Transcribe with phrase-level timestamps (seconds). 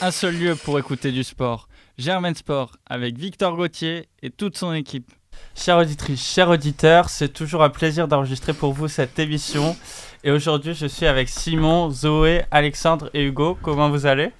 [0.00, 1.68] Un seul lieu pour écouter du sport.
[1.98, 5.10] Germain Sport avec Victor Gauthier et toute son équipe.
[5.56, 9.76] Chère auditrice, chers auditeurs, c'est toujours un plaisir d'enregistrer pour vous cette émission.
[10.22, 13.58] Et aujourd'hui, je suis avec Simon, Zoé, Alexandre et Hugo.
[13.60, 14.30] Comment vous allez?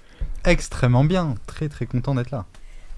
[0.45, 2.45] Extrêmement bien, très très content d'être là.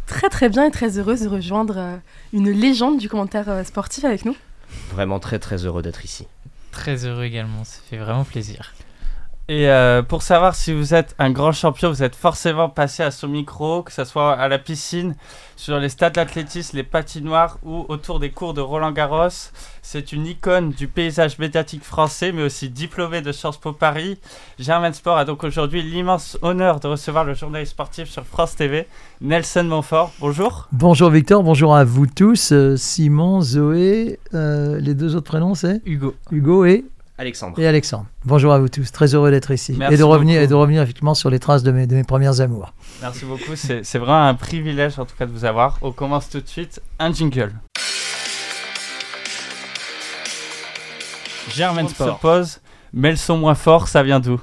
[0.06, 1.98] Très très bien et très heureuse de rejoindre euh,
[2.32, 4.36] une légende du commentaire euh, sportif avec nous.
[4.92, 6.28] Vraiment très très heureux d'être ici.
[6.72, 8.74] Très heureux également, ça fait vraiment plaisir.
[9.48, 13.12] Et euh, pour savoir si vous êtes un grand champion, vous êtes forcément passé à
[13.12, 15.16] son micro, que ce soit à la piscine,
[15.56, 19.52] sur les stades d'athlétisme, les patinoires ou autour des cours de Roland Garros.
[19.82, 24.20] C'est une icône du paysage médiatique français, mais aussi diplômé de Sciences Po Paris.
[24.58, 28.88] Germain Sport a donc aujourd'hui l'immense honneur de recevoir le journaliste sportif sur France TV,
[29.22, 30.14] Nelson Montfort.
[30.20, 30.68] Bonjour.
[30.72, 32.52] Bonjour Victor, bonjour à vous tous.
[32.54, 36.16] Euh, Simon, Zoé, euh, les deux autres prénoms c'est Hugo.
[36.32, 36.86] Hugo et,
[37.22, 37.60] Alexandre.
[37.60, 38.08] et Alexandre.
[38.26, 40.44] Bonjour à vous tous, très heureux d'être ici Merci et de revenir beaucoup.
[40.44, 42.74] et de revenir effectivement sur les traces de mes, de mes premières amours.
[43.00, 45.78] Merci beaucoup, c'est vraiment un privilège en tout cas de vous avoir.
[45.84, 47.54] On commence tout de suite, un jingle.
[51.50, 52.60] Germain Sport se pose,
[52.92, 54.42] mais le son moins fort, ça vient d'où?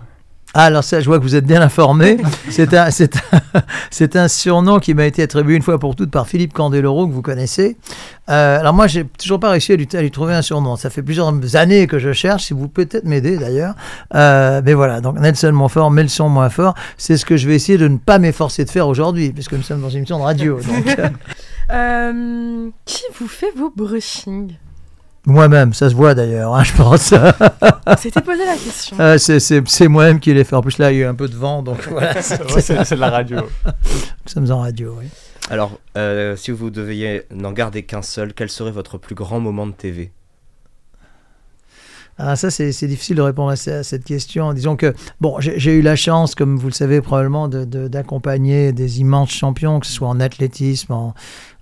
[0.60, 2.16] Ah, alors ça, je vois que vous êtes bien informé.
[2.50, 2.88] C'est un,
[3.90, 7.12] c'est un, surnom qui m'a été attribué une fois pour toutes par Philippe Candeloro, que
[7.12, 7.76] vous connaissez.
[8.28, 10.74] Euh, alors moi, j'ai toujours pas réussi à lui, à lui trouver un surnom.
[10.74, 13.76] Ça fait plusieurs années que je cherche, si vous pouvez peut-être m'aider d'ailleurs.
[14.16, 17.46] Euh, mais voilà, donc Nelson Montfort, mais le son moins fort, c'est ce que je
[17.46, 20.18] vais essayer de ne pas m'efforcer de faire aujourd'hui, puisque nous sommes dans une émission
[20.18, 20.58] de radio.
[20.58, 20.96] Donc,
[21.70, 24.54] Euh, qui vous fait vos brushings?
[25.28, 27.12] Moi-même, ça se voit d'ailleurs, hein, je pense.
[27.86, 28.96] On s'était posé la question.
[29.00, 30.56] Euh, c'est- c'est c'est moi-même qui l'ai fait.
[30.56, 32.20] En plus, là, il y a eu un peu de vent, donc voilà.
[32.22, 33.38] C'est c'est de la radio.
[33.66, 33.92] Nous
[34.26, 35.06] sommes en radio, oui.
[35.50, 39.66] Alors, euh, si vous deviez n'en garder qu'un seul, quel serait votre plus grand moment
[39.66, 40.10] de TV
[42.18, 44.52] Ah, ça, c'est c'est difficile de répondre à, ce- à cette question.
[44.52, 47.86] Disons que, bon, j'ai j'ai eu la chance, comme vous le savez probablement, de- de-
[47.86, 51.14] d'accompagner des immenses champions, que ce soit en athlétisme, en,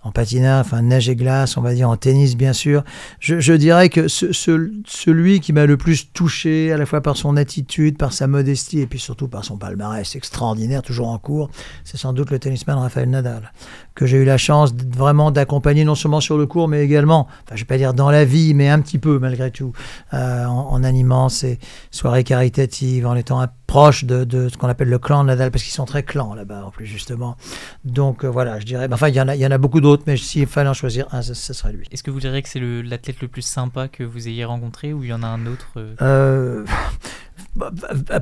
[0.06, 2.84] en patinage, enfin neige et glace, on va dire, en tennis, bien sûr.
[3.18, 7.16] Je, dirais que ce- ce- celui qui m'a le plus touché, à la fois par
[7.16, 11.50] son attitude, par sa modestie, et puis surtout par son palmarès extraordinaire, toujours en cours,
[11.84, 13.52] c'est sans doute le tennisman Rafael Nadal,
[13.96, 17.56] que j'ai eu la chance vraiment d'accompagner, non seulement sur le cours, mais également, enfin,
[17.56, 19.72] je vais pas dire dans la vie, mais un petit peu malgré tout,
[20.14, 21.58] euh, en, animant ces
[21.90, 25.62] soirées caritatives, en étant un- proche de, de ce qu'on appelle le clan Nadal, parce
[25.64, 27.36] qu'ils sont très clans là-bas, en plus, justement.
[27.84, 29.80] Donc euh, voilà, je dirais, enfin, il y, en a- il y en a beaucoup
[29.80, 31.86] d'autres, mais s'il fallait en choisir un, ce, ce serait lui.
[31.90, 34.92] Est-ce que vous diriez que c'est le- l'athlète le plus sympa que vous ayez rencontré
[34.92, 36.64] ou il y en a un autre euh, Euh,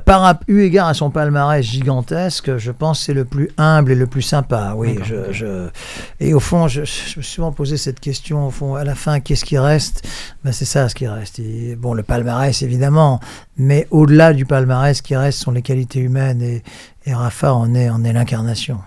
[0.05, 3.95] par eu égard à son palmarès gigantesque, je pense que c'est le plus humble et
[3.95, 4.73] le plus sympa.
[4.75, 5.69] Oui, je, je-
[6.19, 8.47] et au fond, je, je me suis souvent posé cette question.
[8.47, 10.07] Au fond, à la fin, qu'est-ce qui reste?
[10.43, 11.39] Ben, C'est ça ce qui reste.
[11.39, 13.19] Et, bon, le palmarès évidemment,
[13.57, 16.41] mais au-delà du palmarès, ce qui reste sont les qualités humaines.
[16.41, 16.63] Et,
[17.05, 18.79] et Rafa en est, en est l'incarnation.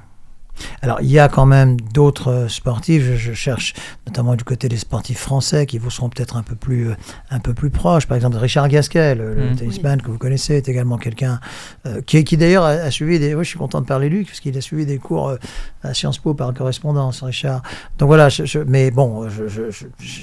[0.83, 3.03] Alors, il y a quand même d'autres euh, sportifs.
[3.03, 3.75] Je, je cherche
[4.07, 6.95] notamment du côté des sportifs français qui vous seront peut-être un peu plus, euh,
[7.31, 8.07] un peu plus proches.
[8.07, 9.57] Par exemple, Richard Gasquet, le, le Mhm.
[9.57, 11.41] tennisman que vous connaissez, est également quelqu'un
[11.87, 13.35] euh, qui, qui d'ailleurs a, a suivi des.
[13.35, 15.37] Oui, je suis content de parler de lui parce qu'il a suivi des cours euh,
[15.83, 17.63] à Sciences Po par correspondance, Richard.
[17.99, 18.29] Donc voilà.
[18.29, 20.21] je- je- mais bon, je, je- je- je-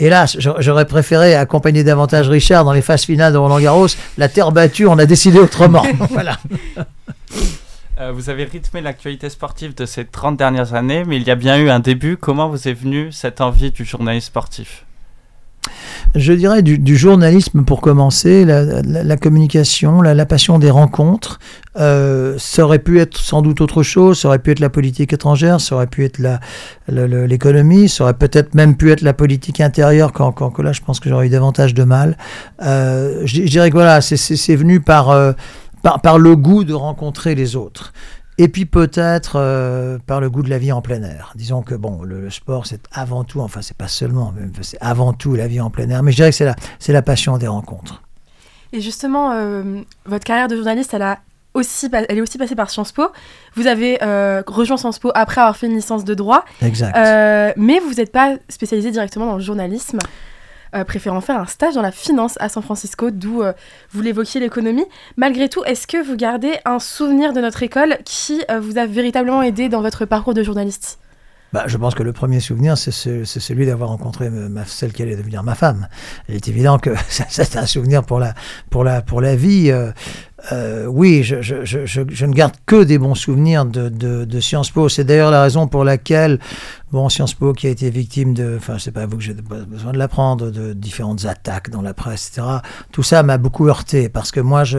[0.00, 3.88] Hélas, j'a- j'aurais préféré accompagner davantage Richard dans les phases finales de Roland Garros.
[4.16, 5.82] La terre battue, on a décidé autrement.
[6.10, 6.38] voilà.
[8.00, 11.34] Euh, vous avez rythmé l'actualité sportive de ces 30 dernières années, mais il y a
[11.34, 12.16] bien eu un début.
[12.16, 14.84] Comment vous est venue cette envie du journaliste sportif?
[16.14, 21.38] Je dirais du, journalisme pour commencer, la, communication, la, passion des rencontres.
[21.76, 25.12] Euh, ça aurait pu être sans doute autre chose, ça aurait pu être la politique
[25.12, 26.18] étrangère, ça aurait pu être
[26.88, 30.98] l'économie, ça aurait peut-être même pu être la politique intérieure, quand, quand là je pense
[30.98, 32.16] que j'aurais eu davantage de mal.
[32.62, 35.32] Euh, je, dirais que voilà, c'est venu par, euh,
[35.82, 37.92] par, par le goût de rencontrer les autres.
[38.40, 41.32] Et puis peut-être euh, par le goût de la vie en plein air.
[41.34, 45.12] Disons que bon, le, le sport c'est avant tout, enfin c'est pas seulement, c'est avant
[45.12, 46.04] tout la vie en plein air.
[46.04, 48.02] Mais je dirais que c'est la, c'est la passion des rencontres.
[48.72, 51.18] Et justement, euh, votre carrière de journaliste, elle, a
[51.54, 53.08] aussi, elle est aussi passée par Sciences Po.
[53.56, 56.94] Vous avez euh, rejoint Sciences Po après avoir fait une licence de droit, Exact.
[57.56, 59.98] mais vous n'êtes pas spécialisé directement dans le journalisme.
[60.74, 63.52] Euh, préférant faire un stage dans la finance à San Francisco, d'où euh,
[63.90, 64.86] vous l'évoquiez l'économie.
[65.16, 68.86] Malgré tout, est-ce que vous gardez un souvenir de notre école qui euh, vous a
[68.86, 70.98] véritablement aidé dans votre parcours de journaliste?
[71.54, 74.28] Bah, je pense que le premier souvenir, c'est ce- celui d'avoir rencontré
[74.66, 75.88] celle qui allait devenir ma femme.
[76.28, 78.34] Il est évident que c'est un souvenir pour la,
[78.68, 79.70] pour la, pour la vie.
[79.70, 79.90] euh,
[80.52, 84.88] euh, oui, je, ne garde que des bons souvenirs de, Sciences Po.
[84.88, 86.38] C'est d'ailleurs la raison pour laquelle,
[86.92, 89.92] bon, Sciences Po qui a été victime de, enfin, c'est pas vous que j'ai besoin
[89.92, 92.58] de l'apprendre, de différentes attaques dans la presse, etc.
[92.92, 94.78] Tout ça m'a beaucoup heurté parce que moi, je,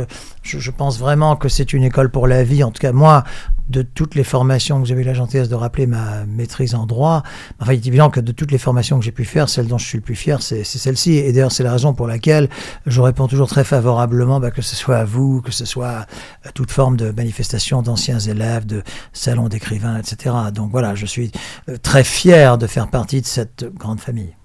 [0.72, 2.64] pense vraiment que c'est une école pour la vie.
[2.64, 3.26] En tout cas, moi,
[3.69, 7.24] de toutes les formations que eu la gentillesse de rappeler ma maîtrise en droit,
[7.60, 9.77] enfin, il est évident que de toutes les formations que j'ai pu faire, celle dont
[9.77, 11.13] je suis le plus fier, c'est celle-ci.
[11.13, 12.50] Et d'ailleurs, c'est la raison pour laquelle
[12.86, 16.06] je réponds toujours très favorablement, bah, que ce soit à vous, que ce soit
[16.44, 18.83] à toute forme de manifestation d'anciens élèves, de
[19.13, 20.36] salons d'écrivains, etc.
[20.54, 21.31] Donc voilà, je suis
[21.69, 24.39] euh, très fier de faire partie de cette grande famille.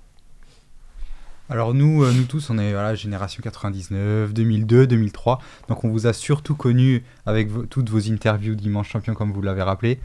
[1.51, 5.41] Alors nous, euh, nous tous, on est voilà, génération 99, 2002, 2003.
[5.69, 9.63] Donc on vous a surtout connu avec toutes vos interviews Dimanche Champion, comme vous l'avez
[9.63, 10.01] rappelé.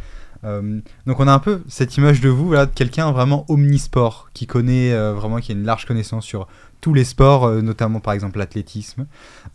[0.46, 4.30] Euh, donc on a un peu cette image de vous, là, de quelqu'un vraiment omnisport,
[4.34, 6.48] qui connaît vraiment, qui a une large connaissance sur
[6.82, 9.06] tous les sports, euh, notamment par exemple l'athlétisme.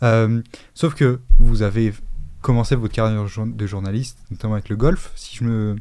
[0.03, 0.41] Euh,
[0.73, 1.93] sauf que vous avez
[2.41, 5.75] commencé votre carrière de journaliste, notamment avec le golf, si je me,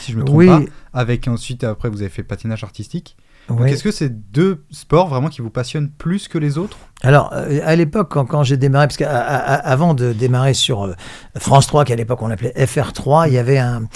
[0.00, 0.60] si je me trompe pas.
[0.92, 3.16] Avec ensuite, après, vous avez fait patinage artistique.
[3.66, 6.76] Est-ce que c'est deux sports vraiment qui vous passionnent plus que les autres?
[7.02, 10.94] Alors, euh, à l'époque, quand, j'ai démarré, parce qu'avant de démarrer sur
[11.38, 13.86] France 3, qu'à l'époque on appelait FR3, il y avait un,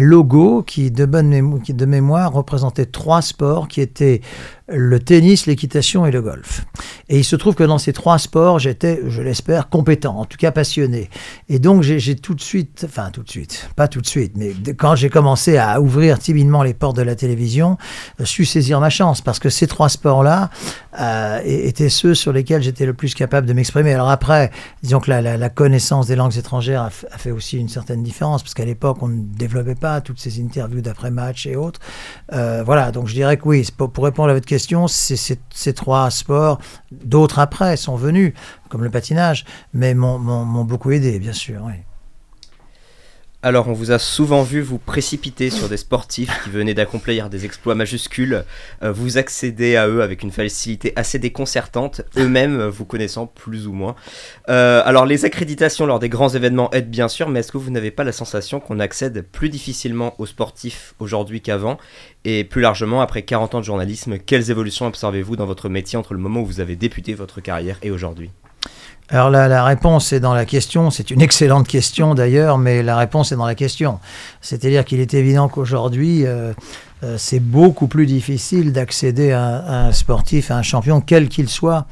[0.00, 4.22] logo qui de, bonne qui, de mémoire, représentait trois sports qui étaient
[4.68, 6.64] le tennis, l'équitation et le golf.
[7.08, 10.38] Et il se trouve que dans ces trois sports, j'étais, je l'espère, compétent, en tout
[10.38, 11.08] cas passionné.
[11.48, 14.54] Et donc j'ai tout de suite, enfin tout de suite, pas tout de suite, mais
[14.76, 17.78] quand j'ai commencé à ouvrir timidement les portes de la télévision,
[18.20, 18.90] euh, suis saisir ma
[19.24, 20.50] parce que ces trois sports-là
[21.00, 23.92] euh, étaient ceux sur lesquels j'étais le plus capable de m'exprimer.
[23.92, 24.50] Alors après,
[24.82, 28.64] disons que la, connaissance des langues étrangères a, fait aussi une certaine différence, parce qu'à
[28.64, 31.80] l'époque, on ne développait pas toutes ces interviews d'après-match et autres.
[32.32, 35.74] Euh, voilà, donc je dirais que oui, pour, pour répondre à votre question, c'est ces
[35.74, 36.58] trois sports.
[36.90, 38.32] D'autres après sont venus,
[38.68, 39.44] comme le patinage,
[39.74, 41.62] mais m'ont beaucoup aidé, bien sûr.
[43.46, 47.44] Alors, on vous a souvent vu vous précipiter sur des sportifs qui venaient d'accomplir des
[47.44, 48.42] exploits majuscules.
[48.82, 53.72] Euh, vous accédez à eux avec une facilité assez déconcertante, eux-mêmes vous connaissant plus ou
[53.72, 53.94] moins.
[54.48, 57.70] Euh, alors, les accréditations lors des grands événements aident bien sûr, mais est-ce que vous
[57.70, 61.78] n'avez pas la sensation qu'on accède plus difficilement aux sportifs aujourd'hui qu'avant?
[62.24, 66.14] Et plus largement, après 40 ans de journalisme, quelles évolutions observez-vous dans votre métier entre
[66.14, 68.32] le moment où vous avez débuté votre carrière et aujourd'hui?
[69.08, 72.96] Alors la, la, réponse est dans la question, c'est une excellente question d'ailleurs, mais la
[72.96, 74.00] réponse est dans la question.
[74.40, 76.52] C'est-à-dire qu'il est évident qu'aujourd'hui, euh,
[77.04, 81.48] euh, c'est beaucoup plus difficile d'accéder à, à, un sportif, à un champion, quel qu'il
[81.48, 81.86] soit.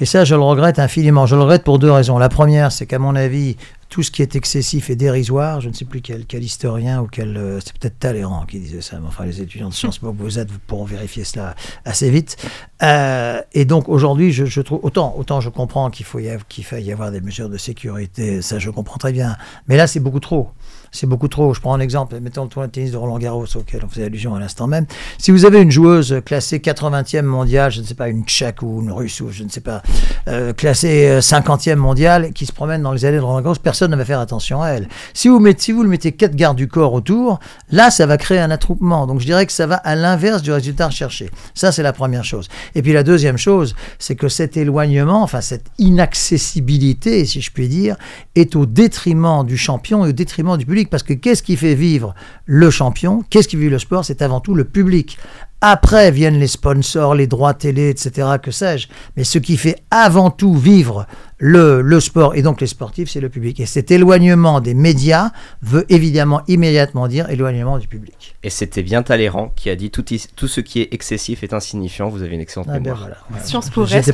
[0.00, 1.26] Et ça, je le regrette infiniment.
[1.26, 2.16] Je le regrette pour deux raisons.
[2.18, 3.56] La première, c'est qu'à mon avis,
[3.88, 5.60] tout ce qui est excessif et dérisoire.
[5.60, 7.36] Je ne sais plus quel, historien ou quel.
[7.36, 10.48] Euh, c'est peut-être Talleyrand qui disait ça, mais enfin, les étudiants de Sciences vous êtes
[10.84, 11.54] vérifier cela
[11.84, 12.36] assez vite.
[12.82, 14.80] Euh, et donc, aujourd'hui, je, trouve.
[14.82, 16.06] Autant, autant je comprends qu'il
[16.48, 19.36] qu'il faille y avoir des mesures de sécurité, ça je comprends très bien.
[19.68, 20.50] Mais là, c'est beaucoup trop
[20.94, 21.52] c'est beaucoup trop.
[21.52, 24.04] Je prends un exemple, mettons le tournoi de tennis de Roland Garros auquel on faisait
[24.04, 24.86] allusion à l'instant même.
[25.18, 28.80] Si vous avez une joueuse classée 80e mondiale, je ne sais pas, une tchèque ou
[28.80, 29.82] une russe ou je ne sais pas,
[30.28, 33.90] euh, classée 50e euh, mondiale, qui se promène dans les allées de Roland Garros, personne
[33.90, 34.88] ne va faire attention à elle.
[35.12, 38.16] Si vous, mettez, si vous le mettez quatre gardes du corps autour, là, ça va
[38.16, 39.06] créer un attroupement.
[39.08, 41.28] Donc je dirais que ça va à l'inverse du résultat recherché.
[41.54, 42.48] Ça, c'est la première chose.
[42.76, 47.68] Et puis la deuxième chose, c'est que cet éloignement, enfin cette inaccessibilité, si je puis
[47.68, 47.96] dire,
[48.36, 51.74] est au détriment du champion et au détriment du public parce que qu'est-ce qui fait
[51.74, 52.14] vivre
[52.46, 53.24] le champion?
[53.30, 54.04] Qu'est-ce qui vit le sport?
[54.04, 55.18] C'est avant tout le public.
[55.60, 58.88] Après viennent les sponsors, les droits télé, etc., que sais-je.
[59.16, 61.06] Mais ce qui fait avant tout vivre
[61.38, 63.60] le, le sport et donc les sportifs, c'est le public.
[63.60, 65.30] Et cet éloignement des médias
[65.62, 68.36] veut évidemment immédiatement dire éloignement du public.
[68.42, 70.04] Et c'était bien Talleyrand qui a dit tout,
[70.36, 72.10] tout ce qui est excessif est insignifiant.
[72.10, 73.08] Vous avez une excellente ah ben mémoire.
[73.42, 74.12] Science pour reste.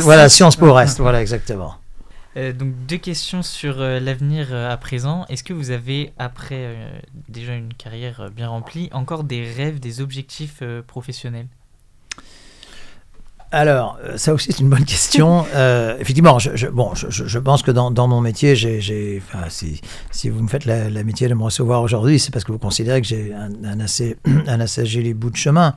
[0.00, 0.98] voilà, Science pour reste.
[0.98, 1.76] Voilà, exactement.
[2.36, 5.24] Euh, donc deux questions sur euh, l'avenir euh, à présent.
[5.28, 6.76] Est-ce que vous avez, après
[7.28, 11.46] déjà une carrière bien remplie, encore des rêves, des objectifs professionnels?
[13.52, 15.46] Alors, ça aussi c'est une bonne question.
[16.00, 21.28] effectivement, je, bon, je, pense que dans, mon métier, si, vous me faites la, métier
[21.28, 24.16] de me recevoir aujourd'hui, c'est parce que vous considérez que j'ai un, un, assez,
[24.48, 25.76] un assez joli bout de chemin.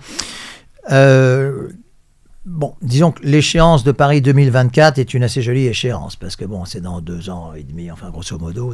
[2.47, 6.63] Bon, disons que l'échéance de Paris 2024 est une assez jolie échéance, parce que bon,
[6.63, 8.73] c'est dans deux ans et demi, enfin grosso modo.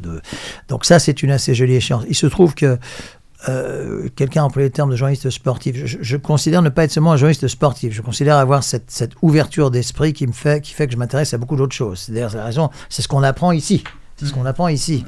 [0.68, 2.04] Donc ça, c'est une assez jolie échéance.
[2.08, 2.78] Il se trouve que
[3.50, 5.76] euh, quelqu'un a employé le terme de journaliste sportif.
[5.88, 7.94] Je, considère ne pas être seulement un journaliste sportif.
[7.94, 11.34] Je considère avoir cette, cette ouverture d'esprit qui me fait, qui fait que je m'intéresse
[11.34, 11.98] à beaucoup d'autres choses.
[11.98, 13.84] C'est la raison, c'est ce qu'on apprend ici.
[14.18, 15.04] C'est ce qu'on apprend ici.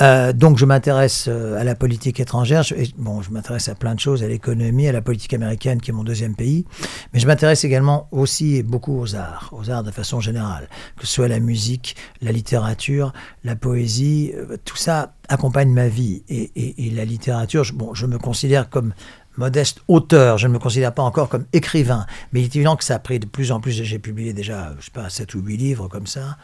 [0.00, 2.62] Euh, donc je m'intéresse euh, à la politique étrangère.
[2.62, 5.90] Je, bon, je m'intéresse à plein de choses, à l'économie, à la politique américaine qui
[5.90, 6.64] est mon deuxième pays.
[7.12, 11.06] Mais je m'intéresse également aussi et beaucoup aux arts, aux arts de façon générale, que
[11.06, 13.12] ce soit la musique, la littérature,
[13.44, 16.22] la poésie, euh, tout ça accompagne ma vie.
[16.28, 18.92] Et la littérature, je, bon, je me considère comme
[19.36, 22.84] modeste auteur, je ne me considère pas encore comme écrivain, mais il est évident que
[22.84, 25.40] ça a pris de plus en plus, j'ai publié déjà, je sais pas, 7 ou
[25.40, 26.36] 8 livres comme ça,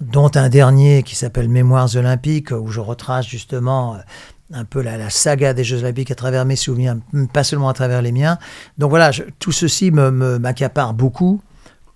[0.00, 3.98] dont un dernier qui s'appelle Mémoires olympiques, où je retrace justement euh,
[4.52, 6.96] un peu la, la, saga des Jeux olympiques à travers mes souvenirs,
[7.32, 8.38] pas seulement à travers les miens.
[8.78, 11.40] Donc voilà, tout ceci m'accapare me, beaucoup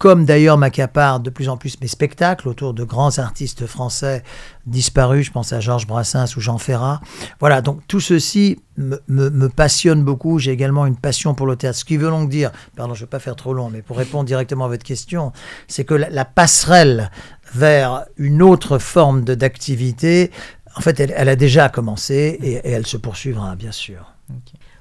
[0.01, 4.23] comme d'ailleurs m'accapare de plus en plus mes spectacles autour de grands artistes français
[4.65, 7.03] disparus, je pense à Georges Brassens ou Jean Ferrat.
[7.39, 10.39] Voilà, donc tout ceci me, me, me passionne beaucoup.
[10.39, 11.77] J'ai également une passion pour le théâtre.
[11.77, 13.99] Ce qui veut donc dire, pardon, je ne vais pas faire trop long, mais pour
[13.99, 15.33] répondre directement à votre question,
[15.69, 17.11] c'est que la, passerelle
[17.55, 20.31] vers une autre forme d'activité,
[20.77, 24.15] en fait, elle, a déjà commencé et, elle se poursuivra, bien sûr.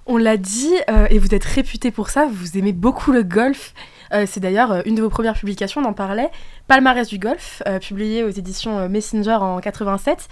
[0.05, 3.73] On l'a dit, euh, et vous êtes réputé pour ça, vous aimez beaucoup le golf.
[4.13, 6.29] Euh, c'est d'ailleurs euh, une de vos premières publications, on en parlait,
[6.67, 10.27] Palmarès du golf, publié aux éditions Messenger en 87.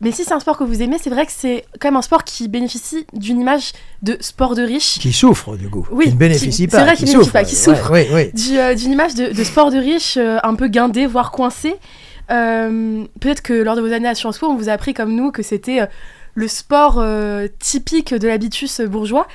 [0.00, 2.02] Mais si c'est un sport que vous aimez, c'est vrai que c'est quand même un
[2.02, 4.98] sport qui bénéficie d'une image de sport de riche.
[4.98, 5.86] Qui souffre, du coup.
[5.90, 6.78] Oui, qui ne bénéficie qui, pas.
[6.78, 7.90] C'est vrai qu'il ne bénéficie pas, qui souffre.
[7.90, 8.74] Ouais, ouais, ouais.
[8.74, 11.74] D'une image de, de, sport de riche un peu guindé, voire coincé.
[12.28, 15.32] Peut-être que lors de vos années à Sciences Po, on vous a appris comme nous
[15.32, 15.86] que c'était
[16.34, 19.26] le sport euh, typique de l'habitus bourgeois.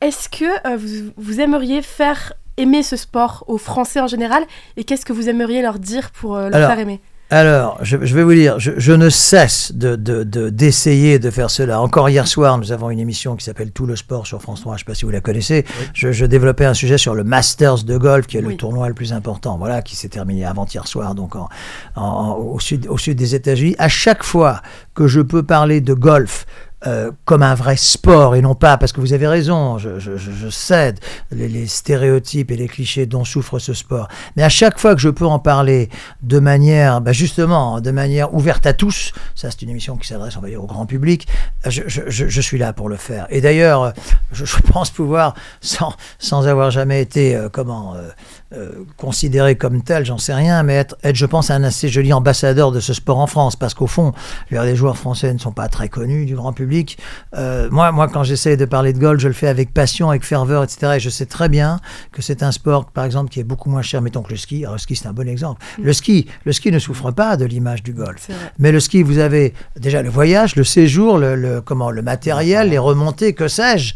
[0.00, 4.44] Est-ce que euh, vous, vous, aimeriez faire aimer ce sport aux Français en général?
[4.76, 7.00] Et qu'est-ce que vous aimeriez leur dire pour euh, le Alors, faire aimer?
[7.32, 11.30] Alors, je, je, vais vous dire, je, je ne cesse d'essayer de, de, de, de,
[11.30, 11.80] faire cela.
[11.80, 14.72] Encore hier soir, nous avons une émission qui s'appelle Tout le sport sur France 3,
[14.72, 15.64] je ne sais pas si vous la connaissez.
[15.66, 15.86] Oui.
[15.94, 18.52] Je, je, développais un sujet sur le Masters de golf, qui est oui.
[18.52, 21.48] le tournoi le plus important, voilà, qui s'est terminé avant-hier soir, donc en,
[21.96, 23.76] en, au, sud, au sud des États-Unis.
[23.78, 24.60] À chaque fois
[24.94, 26.44] que je peux parler de golf,
[26.86, 30.16] euh, comme un vrai sport et non pas, parce que vous avez raison, je, je,
[30.16, 30.98] je cède
[31.30, 34.08] les, les, stéréotypes et les clichés dont souffre ce sport.
[34.36, 35.88] Mais à chaque fois que je peux en parler
[36.22, 40.36] de manière, bah justement, de manière ouverte à tous, ça c'est une émission qui s'adresse,
[40.36, 41.26] on va dire, au grand public,
[41.66, 43.26] je, je suis là pour le faire.
[43.30, 43.92] Et d'ailleurs,
[44.32, 48.08] je, pense pouvoir, sans, sans avoir jamais été, euh, comment, euh,
[48.54, 52.12] euh, considéré comme tel, j'en sais rien, mais être, être, je pense, un assez joli
[52.12, 54.12] ambassadeur de ce sport en France, parce qu'au fond,
[54.50, 56.98] les joueurs français ne sont pas très connus du grand public.
[57.34, 60.24] Euh, moi, moi, quand j'essaie de parler de golf, je le fais avec passion, avec
[60.24, 60.94] ferveur, etc.
[60.96, 61.80] Et je sais très bien
[62.12, 64.64] que c'est un sport, par exemple, qui est beaucoup moins cher, mettons que le ski.
[64.64, 65.64] Alors, le ski, c'est un bon exemple.
[65.78, 65.84] Mmh.
[65.84, 68.28] Le ski, le ski ne souffre pas de l'image du golf.
[68.58, 72.68] Mais le ski, vous avez déjà le voyage, le séjour, le, le comment, le matériel,
[72.68, 73.94] les remontées, que sais-je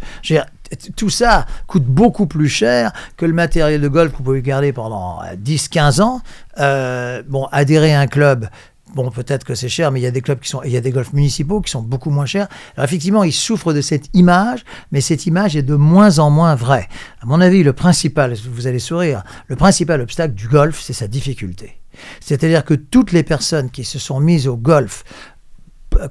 [0.97, 4.73] tout ça coûte beaucoup plus cher que le matériel de golf que vous pouvez garder
[4.73, 6.21] pendant 10-15 ans.
[6.59, 8.49] Euh, bon, adhérer à un club,
[8.95, 10.77] Bon, peut-être que c'est cher, mais il y a des clubs qui sont, il y
[10.77, 12.49] a des golfs municipaux qui sont beaucoup moins chers.
[12.77, 16.55] Alors effectivement, ils souffrent de cette image, mais cette image est de moins en moins
[16.55, 16.89] vraie.
[17.21, 21.09] À mon avis, le principal, vous allez sourire, le principal obstacle du golf, c'est sa
[21.09, 21.79] difficulté.
[22.21, 25.05] C'est-à-dire que toutes les personnes qui se sont mises au golf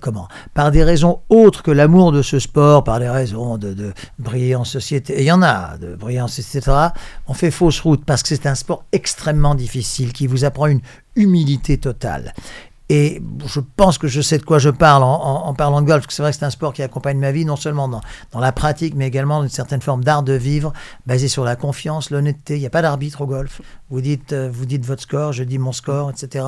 [0.01, 3.94] comment par des raisons autres que l'amour de ce sport, par des raisons de, de
[4.20, 6.62] briller en société, et il y en a, de briller en etc.,
[7.27, 10.82] on fait fausse route parce que c'est un sport extrêmement difficile qui vous apprend une
[11.15, 12.34] humilité totale.
[12.88, 16.08] Et je pense que je sais de quoi je parle en, parlant de golf, parce
[16.08, 18.01] que c'est vrai que c'est un sport qui accompagne ma vie, non seulement dans,
[18.32, 20.72] dans la pratique, mais également dans une certaine forme d'art de vivre,
[21.08, 22.58] basé sur la confiance, l'honnêteté.
[22.58, 23.62] Il n'y a pas d'arbitre au golf.
[23.89, 26.46] Vous dites, euh, vous dites votre score, je dis mon score, etc.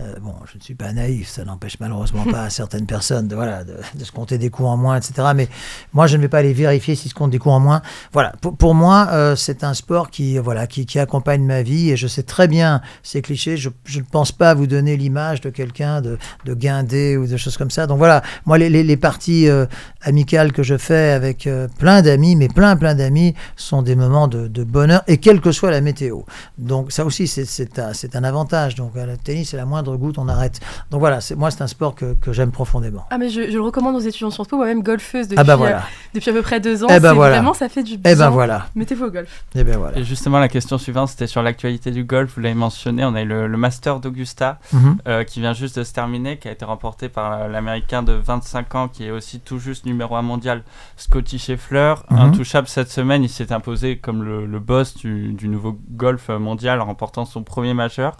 [0.00, 3.34] Euh, bon, je ne suis pas naïf, ça n'empêche malheureusement pas à certaines personnes de,
[3.34, 5.30] voilà, de, de, se compter des coups en moins, etc.
[5.34, 5.48] Mais
[5.92, 7.82] moi, je ne vais pas aller vérifier s'ils se comptent des coups en moins.
[8.12, 11.90] Voilà, pour, pour moi, euh, c'est un sport qui, voilà, qui, qui, accompagne ma vie
[11.90, 13.56] et je sais très bien ces clichés.
[13.56, 17.56] Je ne pense pas vous donner l'image de quelqu'un de, de guindé ou de choses
[17.56, 17.88] comme ça.
[17.88, 19.66] Donc voilà, moi, les, les, les parties euh,
[20.02, 24.46] amicales que je fais avec plein d'amis, mais plein, plein d'amis, sont des moments de,
[24.46, 26.20] de, bonheur et quelle que soit la météo.
[26.56, 28.76] Donc ça aussi, c'est un, un avantage.
[28.76, 30.60] Donc le tennis, c'est la moindre goutte, on arrête.
[30.90, 33.04] Donc voilà, moi c'est un sport que, que j'aime profondément.
[33.10, 35.56] Ah mais je, je, le recommande aux étudiants Sciences Po, moi-même golfeuse depuis, ah bah
[35.56, 35.76] voilà.
[35.78, 35.80] euh,
[36.14, 36.88] depuis à peu près deux ans.
[36.90, 37.36] Eh bah voilà.
[37.36, 38.12] Vraiment, ça fait du bien.
[38.12, 38.66] Eh ben voilà.
[38.74, 39.44] Mettez-vous au golf.
[39.54, 39.98] Eh ben voilà.
[39.98, 42.32] Et justement, la question suivante, c'était sur l'actualité du golf.
[42.34, 44.80] Vous l'avez mentionné, on a eu le, le Master d'Augusta Mhm.
[44.80, 45.08] mm -hmm.
[45.08, 48.74] euh, qui vient juste de se terminer, qui a été remporté par l'Américain de 25
[48.74, 50.62] ans, qui est aussi tout juste numéro 1 mondial,
[50.96, 51.94] Scotty Scheffler.
[52.10, 52.16] Mhm.
[52.16, 52.26] Mm -hmm.
[52.28, 55.72] Intouchable cette semaine, il s'est imposé comme le, le boss du, du nouveau
[56.04, 58.12] golf mondial en remportant son premier majeur.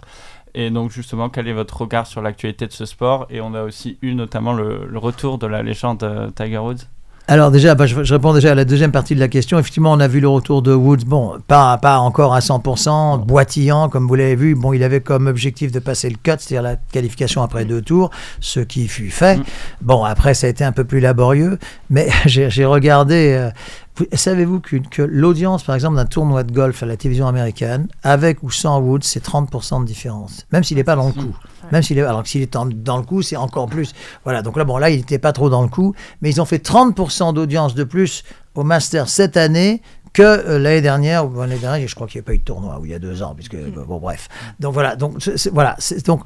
[0.55, 3.27] Et donc justement, quel est votre regard sur l'actualité de ce sport?
[3.29, 6.85] Et on a aussi eu notamment le, le retour de la légende euh, Tiger Woods.
[7.29, 9.59] Alors déjà, bah, je, je réponds déjà à la deuxième partie de la question.
[9.59, 11.05] Effectivement, on a vu le retour de Woods.
[11.05, 14.55] Bon, pas, pas encore à 100%, boitillant, comme vous l'avez vu.
[14.55, 18.09] Bon, il avait comme objectif de passer le cut, c'est-à-dire la qualification après deux tours,
[18.39, 19.37] ce qui fut fait.
[19.37, 19.43] Mm.
[19.81, 21.59] Bon, après, ça a été un peu plus laborieux,
[21.91, 23.51] mais j'ai j'ai regardé...
[23.99, 27.87] vous- Savez-vous que, que l'audience, par exemple, d'un tournoi de golf à la télévision américaine,
[28.03, 31.35] avec ou sans Woods, c'est 30% de différence, même s'il n'est pas dans le coup.
[31.71, 33.93] Même s'il est, alors que s'il est en- dans le coup, c'est encore plus.
[34.23, 36.45] Voilà, donc là, bon, là, il n'était pas trop dans le coup, mais ils ont
[36.45, 38.23] fait 30% d'audience de plus
[38.55, 42.23] au Master cette année que euh, l'année dernière, ou l'année dernière, je crois qu'il n'y
[42.23, 43.83] a pas eu de tournoi, ou il y a deux ans, puisque, Mm.
[43.87, 44.27] bon, bref.
[44.59, 45.17] Donc voilà, donc,
[45.53, 45.75] voilà,
[46.05, 46.21] donc,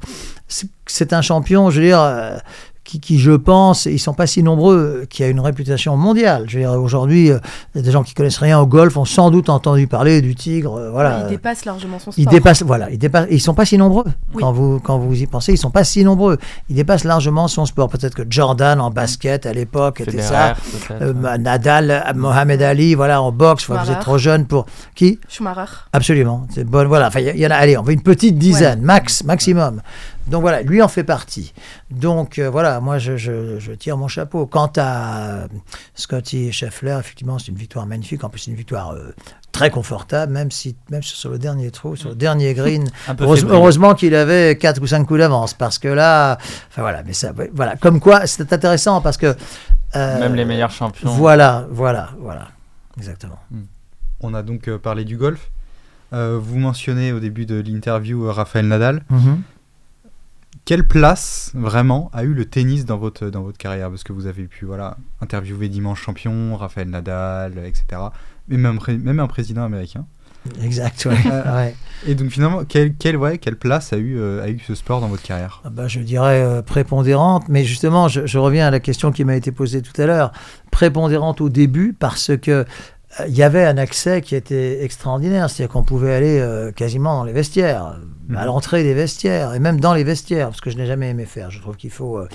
[0.48, 2.38] c'est, c'est un champion, je veux dire, euh,
[2.84, 6.44] qui, qui, je pense, ils sont pas si nombreux, euh, qui a une réputation mondiale.
[6.48, 7.38] Je veux dire, aujourd'hui, euh,
[7.74, 10.90] des gens qui connaissent rien au golf ont sans doute entendu parler du tigre, euh,
[10.90, 11.22] voilà.
[11.24, 12.22] Il dépasse largement son sport.
[12.22, 14.04] Ils dépassent, voilà, ils dépassent, ils sont pas si nombreux.
[14.34, 14.40] Oui.
[14.42, 16.36] Quand vous, quand vous y pensez, ils sont pas si nombreux.
[16.68, 17.88] Ils dépassent largement son sport.
[17.88, 20.54] Peut-être que Jordan en basket à l'époque était ça.
[20.90, 23.66] Euh, Nadal, Mohamed Ali, voilà, en boxe.
[23.68, 25.18] Vous êtes trop jeune pour qui?
[25.28, 25.64] Schumacher.
[25.92, 26.46] Absolument.
[26.54, 26.86] C'est bon.
[26.86, 27.08] Voilà.
[27.08, 27.54] Enfin, il y, a- il y en a.
[27.56, 29.80] Allez, on veut une petite dizaine, max, maximum.
[30.26, 31.52] Donc voilà, lui en fait partie.
[31.90, 34.46] Donc euh, voilà, moi je, je- je tire mon chapeau.
[34.46, 35.48] Quant à euh,
[35.94, 38.24] Scotty Scheffler, effectivement, c'est une victoire magnifique.
[38.24, 39.14] En plus, c'est une victoire euh,
[39.52, 42.88] très confortable, même si même sur le dernier trou, sur le dernier green.
[43.24, 46.38] Heureuse- heureusement qu'il avait 4 ou 5 coups d'avance, parce que là,
[46.70, 49.34] enfin voilà, mais ça, voilà, comme quoi, c'est intéressant parce que
[49.96, 51.08] euh, Même les meilleurs champions.
[51.10, 52.48] Voilà, voilà, voilà,
[52.96, 53.38] exactement.
[54.20, 55.50] On a donc parlé du golf.
[56.12, 59.02] Vous mentionnez au début de l'interview Raphaël Nadal.
[59.10, 59.42] Mhm.
[60.64, 63.90] Quelle place vraiment a eu le tennis dans votre, dans votre carrière?
[63.90, 67.84] Parce que vous avez pu voilà, interviewer Dimanche Champion, Raphaël Nadal, etc.
[68.48, 70.06] Mais même, même un président américain.
[70.62, 71.16] Exact, ouais.
[71.54, 71.74] ouais.
[72.06, 75.00] Et donc finalement, quelle, quelle, ouais, quelle place a eu, euh, a eu ce sport
[75.00, 75.62] dans votre carrière?
[75.64, 79.24] Ah bah, je dirais euh, prépondérante, mais justement, je, je reviens à la question qui
[79.24, 80.32] m'a été posée tout à l'heure.
[80.70, 82.64] Prépondérante au début parce que euh,
[83.28, 87.24] il y avait un accès qui était extraordinaire, c'est-à-dire qu'on pouvait aller euh, quasiment dans
[87.24, 88.36] les vestiaires, Mhm.
[88.38, 91.26] à l'entrée des vestiaires, et même dans les vestiaires, parce que je n'ai jamais aimé
[91.26, 91.50] faire.
[91.50, 92.26] Je trouve qu'il faut euh,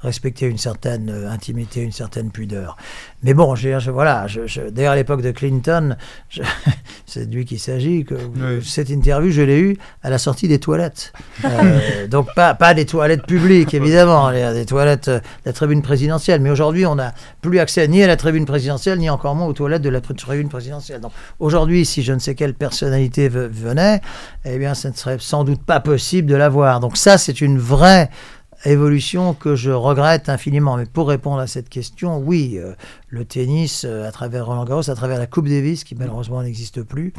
[0.00, 2.76] respecter une certaine euh, intimité, une certaine pudeur.
[3.22, 5.96] Mais bon, je, je- voilà, je, je- d'ailleurs à l'époque de Clinton,
[7.06, 8.64] c'est de lui qu'il s'agit, que Oui.
[8.64, 11.12] cette interview, je l'ai eue à la sortie des toilettes.
[11.44, 15.82] Euh, donc pas, pas des toilettes publiques, évidemment, les- des toilettes euh, de la tribune
[15.82, 16.40] présidentielle.
[16.40, 19.52] Mais aujourd'hui, on n'a plus accès ni à la tribune présidentielle, ni encore moins aux
[19.52, 21.00] toilettes de la tri- tribune présidentielle.
[21.00, 24.00] Donc aujourd'hui, si je ne sais quelle personnalité ve- venait,
[24.44, 26.80] eh bien, ce ne serait sans doute pas possible de la voir.
[26.80, 28.10] Donc ça, c'est une vraie
[28.64, 30.76] évolution que je regrette infiniment.
[30.76, 32.74] Mais pour répondre à cette question, oui, euh,
[33.08, 36.82] le tennis, euh, à travers Roland Garros, à travers la Coupe Davis, qui malheureusement n'existe
[36.82, 37.12] plus,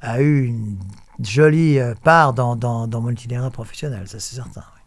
[0.00, 0.76] a eu une
[1.20, 4.62] jolie euh, part dans, dans, dans mon itinéraire professionnel, ça c'est certain.
[4.74, 4.82] oui.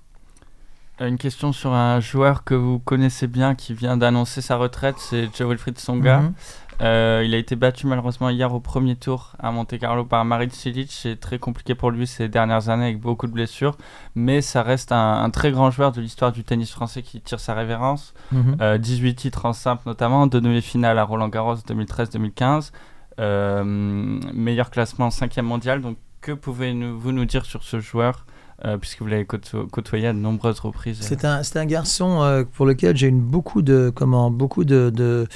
[1.07, 5.27] Une question sur un joueur que vous connaissez bien qui vient d'annoncer sa retraite, c'est
[5.35, 6.19] Joe Wilfried Songa.
[6.21, 6.33] Mhm.
[6.81, 10.49] Euh, il a été battu malheureusement hier au premier tour à Monte Carlo par Marin
[10.49, 10.91] Cilic.
[10.91, 13.77] C'est très compliqué pour lui ces dernières années avec beaucoup de blessures.
[14.15, 17.39] Mais ça reste un, un très grand joueur de l'histoire du tennis français qui tire
[17.39, 18.13] sa révérence.
[18.31, 18.57] Mhm.
[18.61, 22.71] Euh, 18 titres en simple notamment, deux demi-finales à Roland Garros 2013-2015.
[23.19, 25.81] Euh, meilleur classement 5e mondial.
[25.81, 28.25] Donc que pouvez-vous nous dire sur ce joueur
[28.65, 32.65] euh, puisque vous l'avez côto- côtoyé à de nombreuses reprises C'est un, garçon euh, pour
[32.65, 35.27] lequel j'ai une beaucoup de comment beaucoup de, de-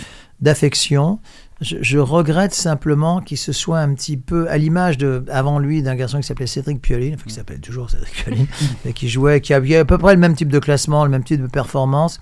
[0.41, 1.19] d'affection.
[1.61, 5.83] Je, je regrette simplement qu'il se soit un petit peu à l'image de avant lui
[5.83, 8.47] d'un garçon qui s'appelait Cédric Pioline, enfin qui s'appelle toujours Cédric Pioline,
[8.85, 11.23] mais qui jouait, qui avait à peu près le même type de classement, le même
[11.23, 12.21] type de performance.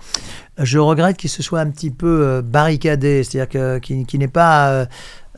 [0.57, 4.27] Je regrette qu'il se soit un petit peu euh, barricadé, c'est-à-dire que qu'il qu'il n'est
[4.27, 4.85] pas euh,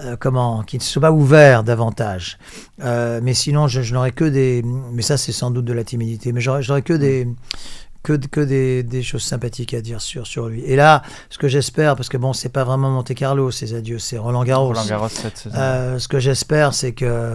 [0.02, 2.38] euh, comment, qu'il ne soit pas ouvert davantage.
[2.82, 4.64] Euh, mais sinon, je, je n'aurais que des.
[4.94, 6.32] Mais ça, c'est sans doute de la timidité.
[6.32, 7.28] Mais j'aurais j'aurais que des
[8.04, 10.64] que, que des, des choses sympathiques à dire sur, sur lui.
[10.64, 14.00] Et là, ce que j'espère, parce que bon, c'est pas vraiment Monte Carlo, ces adieux,
[14.00, 14.68] c'est Roland Garros.
[14.68, 15.48] Roland Garros cette.
[15.54, 17.34] Euh, ce que j'espère, c'est que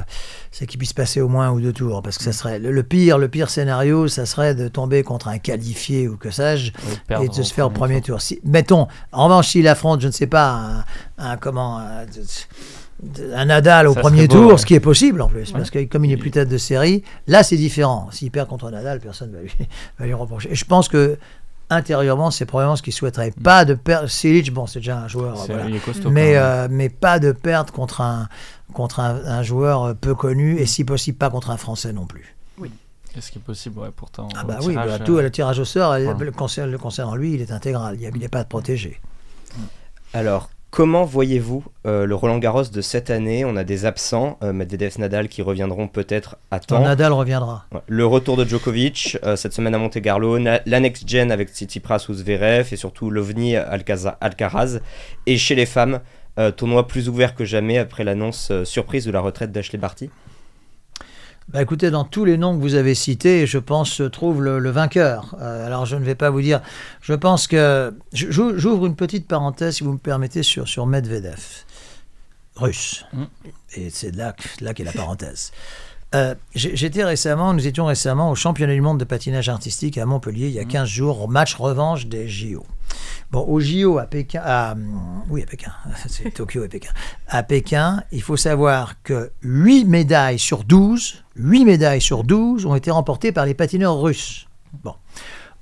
[0.50, 2.70] c'est qu'il puisse passer au moins un ou deux tours, parce que ça serait le,
[2.70, 6.72] le pire, le pire scénario, ça serait de tomber contre un qualifié ou que sais-je,
[7.11, 8.16] Et de et se faire au premier tour.
[8.16, 8.22] tour.
[8.22, 10.85] Si, mettons, en revanche, s'il affronte, je ne sais pas,
[11.18, 12.07] un, un- comment, un,
[13.34, 14.58] un Nadal au Ça premier beau, tour, ouais.
[14.58, 15.58] ce qui est possible en plus, Ouais.
[15.58, 18.08] parce que comme il est plus tête de série, là c'est différent.
[18.12, 19.52] S'il perd contre Nadal, personne ne va lui,
[19.98, 20.52] va lui reprocher.
[20.52, 21.18] Et je pense que
[21.70, 23.32] intérieurement, c'est probablement ce qu'il souhaiterait.
[23.42, 24.08] Pas de perdre.
[24.08, 25.36] Silic, bon, c'est déjà un joueur.
[25.38, 25.68] C'est- voilà.
[25.68, 26.10] il est costaud.
[26.10, 28.28] Mais, euh, mais pas de perdre contre un,
[28.74, 32.06] contre un, un joueur euh, peu connu et si possible pas contre un Français non
[32.06, 32.34] plus.
[33.16, 34.28] Et ce qui est possible, ouais, pourtant.
[34.36, 36.12] Ah bah oui, tirage, bah, euh, tout le tirage au sort, voilà.
[36.66, 39.00] le, concernant lui, il est intégral, il n'est pas protégé.
[40.12, 43.44] Alors, comment voyez-vous euh, le Roland Garros de cette année?
[43.44, 46.80] On a des absents, euh, Medvedev, Nadal qui reviendront peut-être à temps.
[46.80, 47.64] Nadal reviendra.
[47.87, 52.06] Le retour de Djokovic euh, cette semaine à Monte-Carlo, na- la next gen avec Tsitsipas
[52.08, 54.80] ou Zverev et surtout l'OVNI Alcaraz.
[55.26, 56.00] Et chez les femmes,
[56.40, 60.10] euh, tournoi plus ouvert que jamais après l'annonce surprise de la retraite d'Ashley Barty.
[61.48, 64.59] Bah écoutez, dans tous les noms que vous avez cités, je pense se trouve le,
[64.59, 65.37] le vainqueur.
[65.40, 66.61] Euh, alors je ne vais pas vous dire,
[67.02, 71.64] je pense que j'ouvre une petite parenthèse, si vous me permettez, sur, sur Medvedev,
[72.57, 73.04] russe.
[73.12, 73.24] Mm.
[73.76, 75.52] Et c'est là, là qu'est la parenthèse.
[76.14, 80.46] Euh, J'étais récemment, nous étions récemment au championnat du monde de patinage artistique à Montpellier,
[80.46, 82.64] il y a 15 jours, au match revanche des JO.
[83.33, 84.77] Bon, au JO à Pékin, à,
[85.29, 85.72] oui, à Pékin,
[86.07, 86.90] c'est Tokyo et Pékin.
[87.27, 92.77] À Pékin, il faut savoir que 8 médailles sur 12, 8 médailles sur 12 ont
[92.77, 94.46] été remportées par les patineurs russes.
[94.85, 94.94] Bon.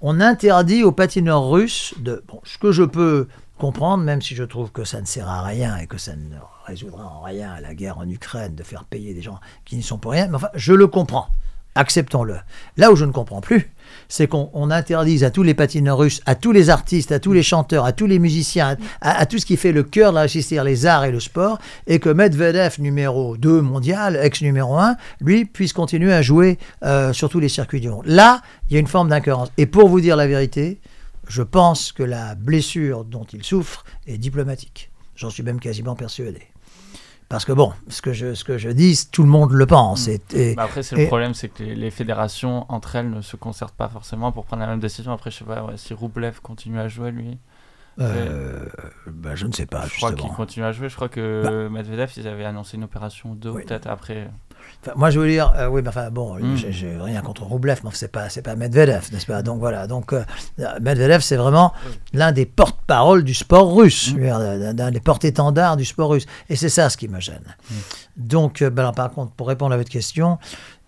[0.03, 2.23] On interdit aux patineurs russes de.
[2.27, 5.43] Bon, ce que je peux comprendre, même si je trouve que ça ne sert à
[5.43, 6.35] rien et que ça ne
[6.66, 9.98] résoudra en rien la guerre en Ukraine de faire payer des gens qui n'y sont
[9.98, 11.29] pour rien, mais enfin, je le comprends.
[11.75, 12.37] Acceptons-le.
[12.77, 13.70] Là où je ne comprends plus,
[14.09, 17.33] c'est qu'on on interdise à tous les patineurs russes, à tous les artistes, à tous
[17.33, 20.29] les chanteurs, à tous les musiciens, à, tout ce qui fait le cœur de la
[20.29, 25.46] c'est-à-dire les arts et le sport, et que Medvedev, numéro 2 mondial, ex-numéro 1, lui,
[25.46, 28.05] puisse continuer à jouer euh, sur tous les circuits du monde.
[28.05, 29.48] Là, il y a une forme d'incohérence.
[29.57, 30.79] Et pour vous dire la vérité,
[31.27, 34.90] je pense que la blessure dont il souffre est diplomatique.
[35.16, 36.52] J'en suis même quasiment persuadé.
[37.33, 40.07] Parce que bon, ce que je, ce que je dis, tout le monde le pense.
[40.07, 43.23] Et, et- Bah après, c'est le problème, c'est que les, les fédérations entre elles ne
[43.23, 45.12] se concertent pas forcément pour prendre la même décision.
[45.12, 47.38] Après, je sais pas ouais, si Roublev continue à jouer, lui.
[48.01, 48.66] euh,
[49.07, 50.88] bah, je ne sais pas, je crois qu'il continue à jouer.
[50.90, 53.64] Je crois que Medvedev, ils avaient annoncé une opération ou deux, Oui.
[53.64, 54.29] peut-être après.
[54.85, 56.57] Enfin, moi, je veux dire, euh, oui, mais enfin, bon, Mm.
[56.57, 59.42] j'ai- rien contre Roublev, mais c'est pas, c'est pas Medvedev, n'est-ce pas?
[59.42, 60.25] Donc voilà, donc euh,
[60.81, 61.72] Medvedev, c'est vraiment
[62.12, 66.68] l'un des porte-paroles du sport russe, d'un d'un des porte-étendards du sport russe, et c'est
[66.68, 67.44] ça ce qui me gêne.
[68.16, 70.38] Donc, euh, ben, alors, par contre, pour répondre à votre question,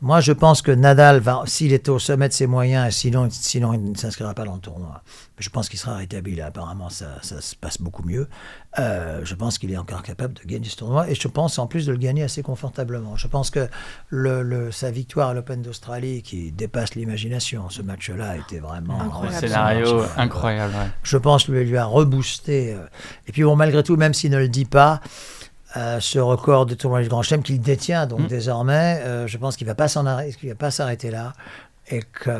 [0.04, 3.72] moi, je pense que Nadal va, s'il est au sommet de ses moyens, sinon, sinon
[3.72, 5.02] il ne s'inscrira pas dans le tournoi.
[5.38, 6.34] Je pense qu'il sera rétabli.
[6.36, 8.28] Là, apparemment, ça, ça se passe beaucoup mieux.
[8.78, 11.66] Euh, je pense qu'il est encore capable de gagner ce tournoi et je pense en
[11.66, 13.16] plus de le gagner assez confortablement.
[13.16, 13.66] Je pense que
[14.10, 19.06] le, le- sa victoire à l'Open d'Australie, qui dépasse l'imagination, ce match-là était vraiment Un
[19.06, 19.38] Incroyable.
[19.48, 20.74] scénario Ouais, incroyable.
[20.74, 20.90] ouais.
[21.02, 22.74] je pense lui, lui a reboosté.
[22.74, 22.84] euh.
[23.26, 25.00] Et puis bon, malgré tout, même s'il ne le dit pas,
[25.76, 28.26] euh, ce record de tournoi du Grand Chelem qu'il détient donc Mm.
[28.26, 29.66] désormais, euh, je pense qu'il
[30.36, 31.32] qu'il va pas s'arrêter là,
[31.88, 32.30] et que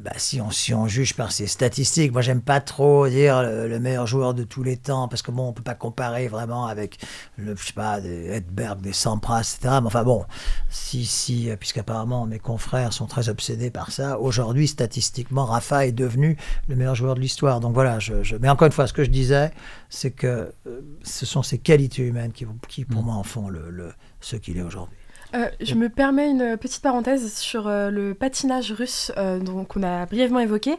[0.00, 3.68] bah, si on si on juge par ses statistiques, moi j'aime pas trop dire le,
[3.68, 6.66] le meilleur joueur de tous les temps parce que bon, on peut pas comparer vraiment
[6.66, 6.98] avec
[7.36, 9.78] le je sais pas des Edberg, des Sampras, etc.
[9.80, 10.24] Mais enfin bon,
[10.70, 15.92] si si euh, puisqu'apparemment mes confrères sont très obsédés par ça, aujourd'hui statistiquement Rafa est
[15.92, 16.36] devenu
[16.68, 17.60] le meilleur joueur de l'histoire.
[17.60, 19.50] Donc voilà, je, je- mais encore une fois, ce que je disais,
[19.88, 23.06] c'est que euh, ce sont ses qualités humaines qui, qui pour Mm.
[23.06, 24.96] moi en font le, le- ce qu'il est aujourd'hui.
[25.34, 29.82] Euh, je me permets une petite parenthèse sur euh, le patinage russe euh, donc on
[29.82, 30.76] a brièvement évoqué.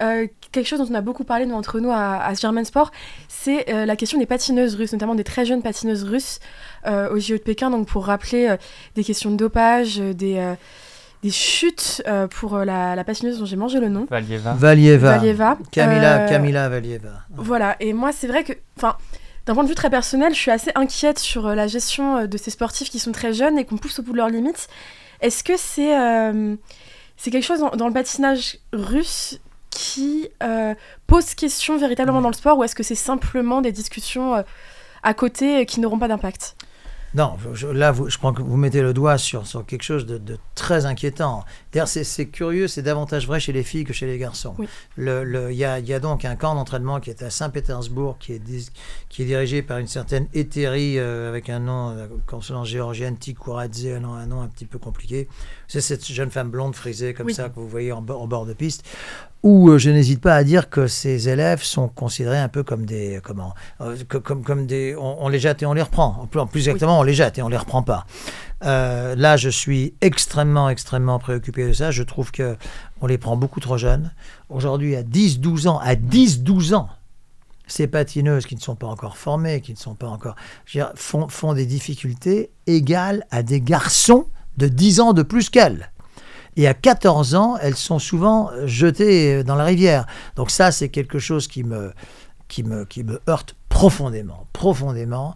[0.00, 2.90] Euh, quelque chose dont on a beaucoup parlé nous, entre nous à, à German Sport,
[3.28, 6.40] c'est euh, la question des patineuses russes, notamment des très jeunes patineuses russes
[6.86, 7.70] euh, au JO de Pékin.
[7.70, 8.56] Donc pour rappeler euh,
[8.94, 10.54] des questions de dopage, euh, des, euh,
[11.22, 14.54] des chutes euh, pour euh, la, la patineuse dont j'ai mangé le nom, Valieva.
[14.54, 15.58] Valieva, Valieva.
[15.70, 17.10] Camila, Euh, Camila Valieva.
[17.36, 18.96] voilà, et moi c'est vrai que, enfin,
[19.46, 22.26] d'un point de vue très personnel, je suis assez inquiète sur euh, la gestion euh,
[22.26, 24.68] de ces sportifs qui sont très jeunes et qu'on pousse au bout de leurs limites.
[25.20, 26.56] Est-ce que c'est euh,
[27.16, 30.74] c'est quelque chose dans, dans le patinage russe qui euh,
[31.06, 34.44] pose question véritablement dans le sport ou est-ce que c'est simplement des discussions
[35.02, 36.56] à côté qui n'auront pas d'impact?
[37.14, 40.06] Non, je- là, vous, je crois que vous mettez le doigt sur, sur quelque chose
[40.06, 41.44] de, de très inquiétant.
[41.72, 44.54] D'ailleurs, c'est- curieux, c'est davantage vrai chez les filles que chez les garçons.
[44.58, 44.66] Oui.
[44.96, 47.28] Le- le- Il y, a, il y a donc un camp d'entraînement qui est à
[47.28, 48.70] Saint-Pétersbourg, qui est, dis-
[49.10, 53.86] qui est dirigé par une certaine Éthérie, euh, avec un nom, euh, consonance géorgienne, Tikouradze,
[53.88, 55.28] un nom, un nom un petit peu compliqué.
[55.72, 57.34] C'est cette jeune femme blonde frisée comme Oui.
[57.34, 58.84] ça que vous voyez en, bo- en bord de piste
[59.42, 62.84] où euh, je n'hésite pas à dire que ces élèves sont considérés un peu comme
[62.84, 66.18] des comment euh, que- comme comme des on, on les jette et on les reprend.
[66.20, 68.04] En plus, plus exactement on les jette et on les reprend pas.
[68.64, 71.90] Euh, là je suis extrêmement extrêmement préoccupé de ça.
[71.90, 72.54] Je trouve que
[73.00, 74.12] on les prend beaucoup trop jeunes.
[74.50, 76.90] Aujourd'hui à 10 12 ans à 10 12 ans
[77.66, 80.84] ces patineuses qui ne sont pas encore formées qui ne sont pas encore je veux
[80.84, 84.26] dire, font, font des difficultés égales à des garçons
[84.56, 85.90] de 10 ans de plus qu'elles
[86.56, 90.06] et à 14 ans, elles sont souvent jetées dans la rivière.
[90.36, 91.92] Donc ça, c'est quelque chose qui me,
[92.48, 95.34] qui me, qui me heurte profondément, profondément.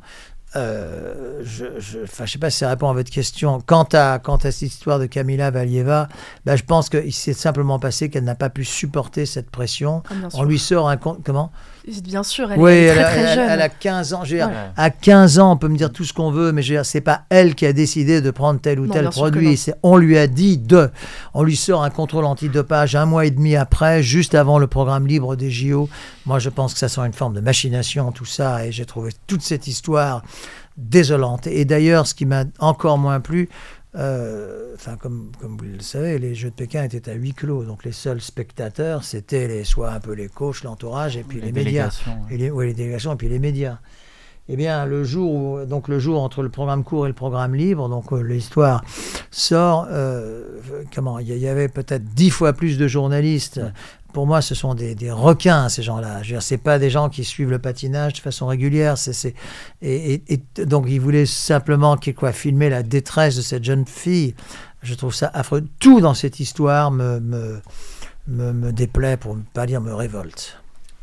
[0.56, 3.60] euh, je je sais pas si ça répond à votre question.
[3.64, 6.08] Quant à, quant à cette histoire de Kamila Valieva,
[6.44, 10.02] bah, je pense qu'il s'est simplement passé qu'elle n'a pas pu supporter cette pression.
[10.10, 10.28] Ah.
[10.34, 11.20] On lui sort un compte.
[11.24, 11.50] Comment?
[12.02, 13.48] Bien sûr, elle Oui, est elle, très a- très elle- jeune.
[13.50, 14.22] elle a 15 ans.
[14.24, 14.54] Dire, Ouais.
[14.76, 17.22] À 15 ans, on peut me dire tout ce qu'on veut, mais dire, c'est pas
[17.30, 19.60] elle qui a décidé de prendre tel ou Non, tel produit.
[19.84, 20.90] On lui a dit de.
[21.32, 25.06] On lui sort un contrôle antidopage un mois et demi après, juste avant le programme
[25.06, 25.88] libre des JO.
[26.26, 29.12] Moi, je pense que ça sent une forme de machination, tout ça, et j'ai trouvé
[29.28, 30.22] toute cette histoire
[30.76, 31.46] désolante.
[31.46, 33.48] Et d'ailleurs, ce qui m'a encore moins plu,
[33.96, 37.84] enfin, comme, comme vous le savez, les Jeux de Pékin étaient à huis clos, donc
[37.84, 41.88] les seuls spectateurs, c'était les, soit un peu les coachs, l'entourage, et puis les, médias.
[41.88, 42.34] délégations, ouais.
[42.34, 43.78] Et les, ouais, les délégations et puis les médias.
[44.48, 47.54] Eh bien, le jour, où- donc le jour entre le programme court et le programme
[47.54, 48.84] libre, donc euh, l'histoire
[49.30, 49.88] sort.
[49.90, 50.44] euh,
[50.94, 53.60] comment Il y, avait peut-être dix fois plus de journalistes.
[54.12, 56.22] Pour moi, ce sont des, des requins, ces gens-là.
[56.22, 58.96] Je veux dire, pas des gens qui suivent le patinage de façon régulière.
[58.96, 59.34] C'est,
[59.82, 64.34] et, et- donc, ils voulaient simplement qu'il- quoi, filmer la détresse de cette jeune fille.
[64.82, 65.64] Je trouve ça affreux.
[65.80, 67.60] Tout dans cette histoire me, me,
[68.28, 70.56] me, me déplaît, pour ne pas dire me révolte.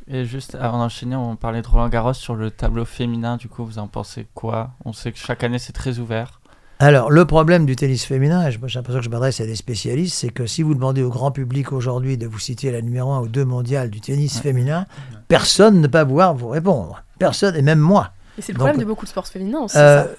[0.07, 3.37] Et juste avant d'enchaîner, on parlait de Roland Garros sur le tableau féminin.
[3.37, 4.71] Du coup, vous en pensez quoi?
[4.85, 6.41] On sait que chaque année c'est très ouvert.
[6.79, 10.29] Alors, le problème du tennis féminin, j'ai l'impression que je m'adresse à des spécialistes, c'est
[10.29, 13.27] que si vous demandez au grand public aujourd'hui de vous citer la numéro 1 ou
[13.29, 14.41] 2 mondiale du tennis Ouais.
[14.41, 14.85] féminin,
[15.29, 17.03] personne ne va pouvoir vous répondre.
[17.19, 18.09] Personne, et même moi.
[18.37, 19.77] Et c'est le Donc, problème de beaucoup de sports féminins aussi.
[19.77, 20.09] Euh, ça.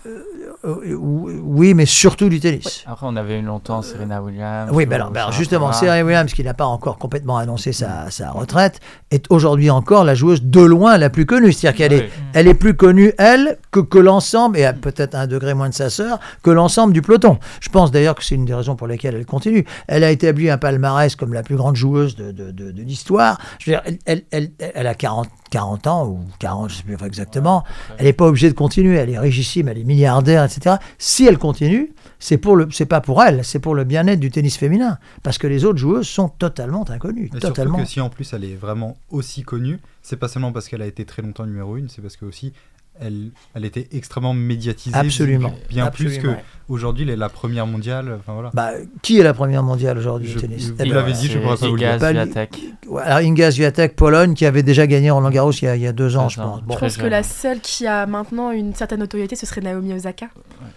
[0.64, 2.84] euh, oui, mais surtout du tennis.
[2.86, 4.70] Après, on avait eu longtemps Serena Williams.
[4.72, 8.10] Oui, ou mais alors, ben justement, Serena Williams, qui n'a pas encore complètement annoncé sa,
[8.10, 8.78] sa retraite,
[9.10, 11.52] est aujourd'hui encore la joueuse de loin la plus connue.
[11.52, 15.26] C'est-à-dire qu'elle est, elle est plus connue, elle, que, que l'ensemble, et à peut-être un
[15.26, 17.38] degré moins de sa sœur, que l'ensemble du peloton.
[17.60, 19.64] Je pense d'ailleurs que c'est une des raisons pour lesquelles elle continue.
[19.88, 23.38] Elle a établi un palmarès comme la plus grande joueuse de, de, de- de l'histoire.
[23.58, 26.78] Je veux dire, elle, elle, elle, elle a 40, 40 ans, ou 40, je ne
[26.78, 27.62] sais plus exactement.
[27.96, 28.96] Elle n'est pas obligée de continuer.
[28.96, 30.78] Elle est richissime, elle est milliardaire, etc.
[30.98, 34.32] Si elle continue, c'est pour le, c'est pas pour elle, c'est pour le bien-être du
[34.32, 34.98] tennis féminin.
[35.22, 37.30] Parce que les autres joueuses sont totalement inconnues.
[37.36, 37.74] Et totalement.
[37.74, 40.82] surtout que si en plus elle est vraiment aussi connue, c'est pas seulement parce qu'elle
[40.82, 42.52] a été très longtemps numéro une, c'est parce que aussi
[43.00, 44.96] elle, elle était extrêmement médiatisée.
[44.96, 45.52] Absolument.
[45.68, 46.28] Bien plus que
[46.68, 48.16] aujourd'hui elle est la première mondiale.
[48.20, 48.50] Enfin voilà.
[48.54, 51.38] Bah, qui est la première mondiale aujourd'hui au tennis vous Eh ben, l'avez dit, je
[51.38, 52.48] pourrais pas vous le dire.
[52.88, 55.82] Ouais, Alors Inga Swiatek, Pologne, qui avait déjà gagné Roland Garros il y a, il
[55.82, 56.62] y a deux ans, je pense.
[56.62, 56.74] Bon.
[56.74, 60.26] Je pense que la seule qui a maintenant une certaine notoriété, ce serait Naomi Osaka.
[60.26, 60.74] Peut-être.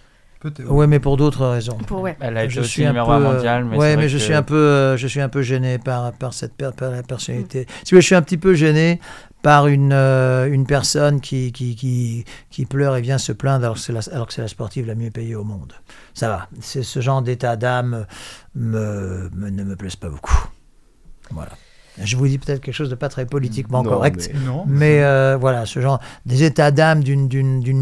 [0.67, 1.77] Ouais, mais pour d'autres raisons.
[1.87, 2.15] Pour, ouais.
[2.19, 3.65] Elle a été je aussi suis un numéro peu, 1 euh, mondial.
[3.65, 6.11] Mais ouais, mais je que- suis un peu, euh, je suis un peu gêné par
[6.13, 7.65] par cette per- par la personnalité.
[7.83, 8.99] Si voulez, je suis un petit peu gêné
[9.41, 13.75] par une euh, une personne qui qui, qui qui pleure et vient se plaindre alors
[13.77, 15.73] que c'est la, alors que c'est la sportive la mieux payée au monde.
[16.13, 16.47] Ça va.
[16.59, 18.05] C'est ce genre d'état d'âme
[18.55, 20.37] me, me- ne me plaise pas beaucoup.
[21.31, 21.51] Voilà.
[22.03, 24.29] Je vous dis peut-être quelque chose de pas très politiquement Non, correct.
[24.33, 24.65] mais- Non.
[24.67, 27.27] Mais euh, voilà, ce genre des états d'âme d'une,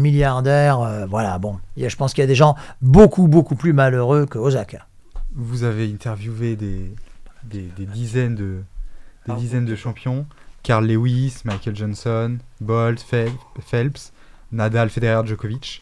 [0.00, 3.72] milliardaire, euh, voilà, bon, a- je pense qu'il y a des gens beaucoup, beaucoup plus
[3.72, 4.86] malheureux que Osaka.
[5.34, 6.92] Vous avez interviewé des,
[7.44, 8.62] des, des dizaines de
[9.28, 10.24] des dizaines de champions.
[10.62, 13.00] Carl Lewis, Michael Johnson, Bolt,
[13.60, 14.12] Phelps,
[14.52, 15.80] Nadal, Federer, Djokovic.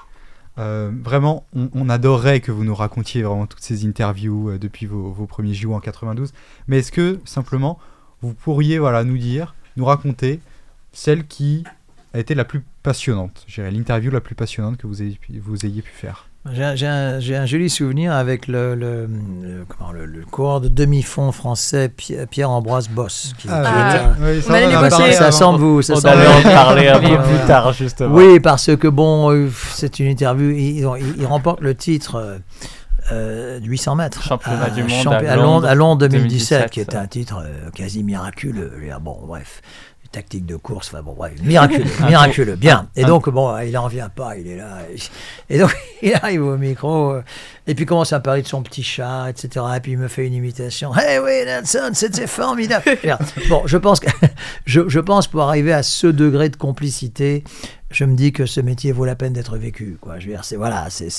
[0.58, 4.86] Euh, vraiment, on, on adorerait que vous nous racontiez vraiment toutes ces interviews euh, depuis
[4.86, 6.32] vos, vos premiers JO en 92.
[6.68, 7.78] Mais est-ce que simplement
[8.24, 10.40] vous pourriez voilà nous dire, nous raconter
[10.92, 11.64] celle qui
[12.14, 15.82] a été la plus passionnante, l'interview la plus passionnante que vous ayez, pu- vous ayez
[15.82, 16.28] pu faire.
[16.52, 19.06] J'ai, un- joli souvenir avec le, le,
[19.42, 23.32] le- comment, le, le coureur de demi-fond français Pi- Pierre-Ambroise Boss.
[23.38, 25.80] qui- qui Ah, oui, on ça semble vous.
[25.80, 28.14] Ça On semble- allait en parler un peu plus tard, justement.
[28.14, 30.50] Oui, parce que bon, euh, c'est une interview.
[30.50, 32.38] Il, il- il remporte le titre
[33.12, 34.22] euh, euh, de 800 mètres.
[34.22, 37.00] Championnat à, du monde champi- à Londres, à Londres 2017, 2017, qui ça.
[37.00, 38.72] un titre euh, quasi miraculeux.
[39.00, 39.60] Bon, bref.
[40.14, 42.88] Tactique de course, enfin bon, bref, miraculeux, miraculeux, bien.
[42.94, 44.78] Et donc, bon, il en vient pas, il est là.
[45.50, 47.22] Et donc, il arrive au micro, euh,
[47.66, 49.64] et puis commence à parler de son petit chat, etc.
[49.76, 50.94] Et puis il me fait une imitation.
[50.96, 52.84] Hey, oui, Nelson, c'était formidable.
[53.48, 54.08] Bon, je pense que,
[54.66, 57.42] je, je pense pour arriver à ce degré de complicité,
[57.90, 59.98] je me dis que ce métier vaut la peine d'être vécu.
[60.00, 60.20] Quoi.
[60.20, 61.10] Je veux dire, c'est voilà, c'est-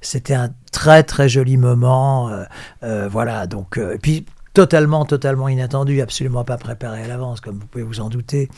[0.00, 2.28] c'était un très très joli moment.
[2.28, 2.44] euh,
[2.82, 7.58] euh, voilà, donc euh, et puis totalement totalement inattendu, absolument pas préparé à l'avance, comme
[7.58, 8.48] vous pouvez vous en douter.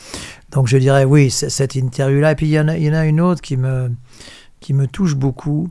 [0.51, 2.31] Donc je dirais oui, cette interview là.
[2.31, 3.91] Et puis il y en a, une autre qui me
[4.59, 5.69] qui me touche beaucoup.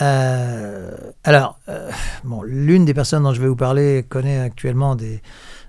[0.00, 1.90] Euh, alors, euh,
[2.22, 5.20] bon, l'une des personnes dont je vais vous parler connaît actuellement des,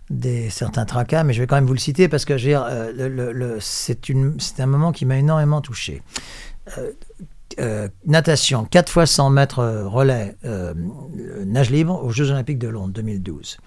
[0.10, 4.60] des certains tracas, mais je vais quand même vous le citer parce que euh, c'est
[4.60, 6.04] un moment qui m'a énormément touché.
[7.60, 10.74] Euh, natation, 4 fois 100 mètres euh, relais, euh,
[11.46, 13.58] nage libre aux Jeux Olympiques de Londres 2012.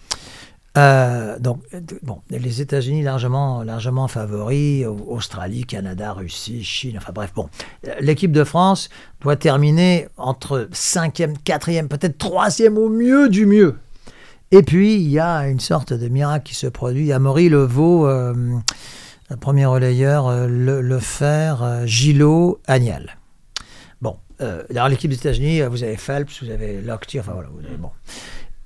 [0.78, 1.60] Euh, donc,
[2.02, 3.62] bon, les États-Unis largement,
[4.08, 7.50] favoris, Au- Australie, Canada, Russie, Chine, enfin bref, bon.
[8.00, 8.88] L'équipe de France
[9.20, 13.76] doit terminer entre 5e, 4e, peut-être 3e au mieux du mieux.
[14.50, 17.12] Et puis, il y a une sorte de miracle qui se produit.
[17.12, 21.82] Amaury Levaux, le premier relayeur, le, le fer.
[24.42, 27.64] Euh, alors l'équipe des États-Unis, euh, vous avez Phelps, vous avez Lochte, enfin voilà, vous
[27.66, 27.90] avez, bon.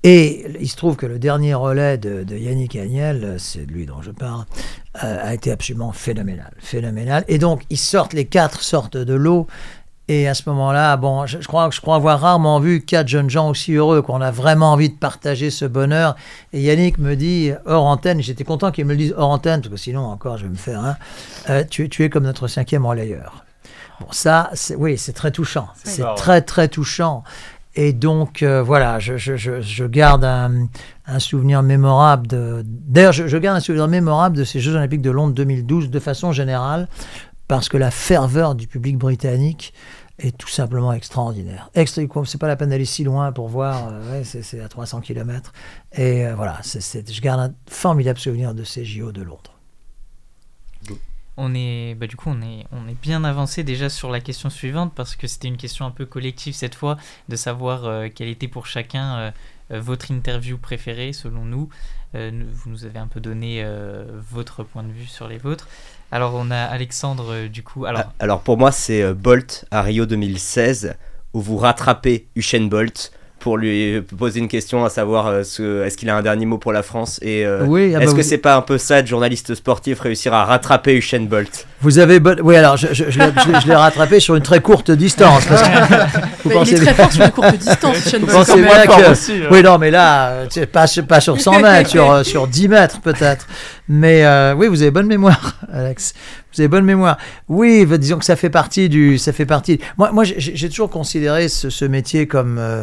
[0.02, 3.86] Et il se trouve que le dernier relais de, Yannick Agnel, euh, c'est de lui
[3.86, 4.44] dont je parle,
[4.94, 6.54] a été absolument phénoménal.
[6.58, 7.24] Phénoménal.
[7.28, 9.46] Et donc, ils sortent, les quatre sortent de l'eau.
[10.08, 13.28] Et à ce moment-là, bon, je, je crois, je crois avoir rarement vu quatre jeunes
[13.28, 16.14] gens aussi heureux, qu'on a vraiment envie de partager ce bonheur.
[16.52, 19.70] Et Yannick me dit, hors antenne, j'étais content qu'il me le dise hors antenne, parce
[19.70, 20.96] que sinon, encore, je vais me faire un.
[21.50, 23.45] euh, tu, tu es comme notre cinquième relayeur.
[24.00, 25.68] Bon, ça, c'est- oui, c'est très touchant.
[25.84, 27.24] C'est très, très touchant.
[27.78, 30.66] Et donc, euh, voilà, je, je- je- je garde un,
[31.06, 32.62] un souvenir mémorable de.
[32.64, 36.00] D'ailleurs, je, je garde un souvenir mémorable de ces Jeux Olympiques de Londres 2012 de
[36.00, 36.88] façon générale,
[37.48, 39.74] parce que la ferveur du public britannique
[40.18, 41.68] est tout simplement extraordinaire.
[41.74, 45.02] Extra, c'est pas la peine d'aller si loin pour voir, euh, ouais, c'est, à 300
[45.02, 45.52] km.
[45.92, 49.52] Et euh, voilà, je garde un formidable souvenir de ces JO de Londres.
[51.36, 54.48] On est, bah, du coup, on est, on est bien avancé déjà sur la question
[54.48, 56.96] suivante parce que c'était une question un peu collective cette fois,
[57.28, 59.30] de savoir euh, quelle était pour chacun euh,
[59.72, 61.68] euh, votre interview préférée selon nous.
[62.14, 63.62] Vous nous avez un peu donné
[64.32, 65.68] votre point de vue sur les vôtres.
[66.10, 67.84] Alors on a Alexandre du coup.
[67.84, 70.96] Alors Ah, Alors pour moi, c'est Bolt à Rio 2016
[71.34, 75.96] où vous rattrapez Usain Bolt pour lui poser une question à savoir euh, ce- est-ce
[75.96, 78.22] qu'il a un dernier mot pour la France et euh, oui, ah bah est-ce que
[78.22, 81.66] vous- c'est pas un peu ça de journaliste sportif réussir à rattraper Usain Bolt?
[81.82, 84.90] Vous avez bon- Oui, alors je, je- je l'ai- je rattrapé sur une très courte
[84.90, 85.44] distance.
[85.44, 85.68] parce que-
[86.42, 88.56] vous Mais il pensez est très bien- fort sur une courte distance, vous Bolt, pensez
[88.62, 89.48] bien que- aussi, euh.
[89.50, 93.00] Oui, non, mais là, euh, pas, pas sur 100 mètres, sur, euh, sur 10 mètres
[93.00, 93.46] peut-être.
[93.88, 96.14] Mais euh, oui, vous avez bonne mémoire, Alex.
[96.52, 97.18] Vous avez bonne mémoire.
[97.48, 99.18] Oui, bah, disons que ça fait partie du.
[99.18, 99.78] Ça fait partie.
[99.96, 102.82] Moi, moi j'ai toujours considéré ce, métier comme euh,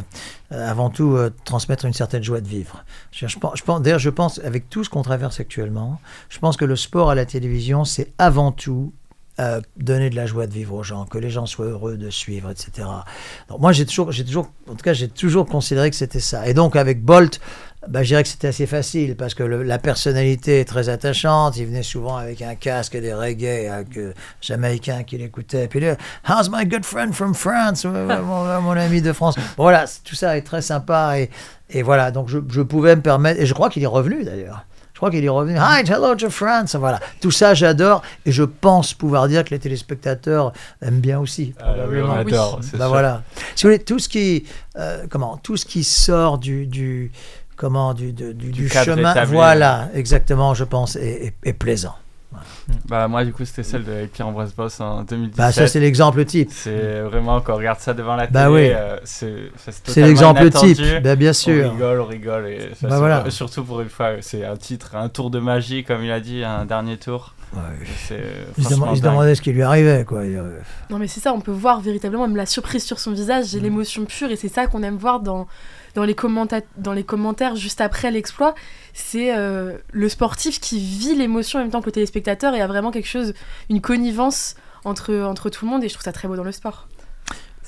[0.50, 2.86] avant tout euh, transmettre une certaine joie de vivre.
[3.12, 6.76] Je, pense, D'ailleurs, je pense, avec tout ce qu'on traverse actuellement, je pense que le
[6.76, 8.94] sport à la télévision, c'est avant tout
[9.78, 12.52] donner de la joie de vivre aux gens, que les gens soient heureux de suivre,
[12.52, 12.88] etc.
[13.50, 16.48] Donc moi, j'ai toujours, j'ai toujours, en tout cas, j'ai toujours considéré que c'était ça.
[16.48, 17.42] Et donc avec Bolt,
[17.88, 21.58] bah, je dirais que c'était assez facile parce que le- la personnalité est très attachante.
[21.58, 25.68] Il venait souvent avec un casque et des reggae avec, euh, jamaïcains qui l'écoutaient.
[25.68, 25.96] Puis là,
[26.28, 27.84] How's my good friend from France?
[27.86, 29.36] Ouais, ouais, mon, mon ami de France.
[29.58, 31.20] Bon, voilà, tout ça est très sympa.
[31.20, 31.30] Et,
[31.70, 34.66] et voilà, donc je, je pouvais me permettre, et je crois qu'il est revenu d'ailleurs.
[34.94, 35.58] Je crois qu'il est revenu.
[35.58, 36.76] Hi, hello to France.
[36.76, 37.00] Voilà.
[37.20, 38.04] Tout ça, j'adore.
[38.28, 41.54] Et je pense pouvoir dire que les téléspectateurs aiment bien aussi.
[41.60, 42.14] Ah, oui, probablement.
[42.14, 42.68] on adore, Oui.
[42.74, 42.88] Bah sûr.
[42.90, 43.24] voilà.
[43.56, 44.46] Si vous voulez, tout ce qui,
[44.78, 47.12] euh, comment, tout ce qui sort du, du
[47.56, 49.34] comment, du, du, Du du cadre chemin, établi.
[49.34, 51.96] voilà, exactement, je pense, est, est- est plaisant.
[52.88, 55.38] Bah, moi, du coup, c'était celle de Pierre-Ambroise Boss en 2017.
[55.38, 56.50] Bah ça, c'est l'exemple type.
[56.52, 58.70] C'est vraiment quand on regarde ça devant la télé, Bah oui.
[58.74, 60.80] euh, c'est l'exemple type.
[61.04, 61.72] Bah, bien On sûr.
[61.72, 62.48] rigole, on rigole.
[62.48, 63.30] Et ça, Bah voilà.
[63.30, 66.44] Surtout pour une fois, c'est un titre, un tour de magie, comme il a dit,
[66.44, 67.36] un dernier tour.
[67.54, 67.60] Ouais.
[68.08, 68.20] C'est
[68.58, 70.26] Il se, demandait, ce qui lui arrivait, quoi.
[70.26, 70.58] Il, euh,
[70.90, 73.60] Non mais c'est ça, on peut voir véritablement même la surprise sur son visage et
[73.60, 73.64] Mm.
[73.64, 75.46] l'émotion pure et c'est ça qu'on aime voir dans,
[75.96, 76.16] dans, les
[76.78, 78.56] dans les commentaires juste après l'exploit.
[78.94, 82.68] C'est euh, le sportif qui vit l'émotion en même temps que le téléspectateur et a
[82.68, 83.34] vraiment quelque chose,
[83.70, 86.52] une connivence entre, entre tout le monde et je trouve ça très beau dans le
[86.52, 86.88] sport.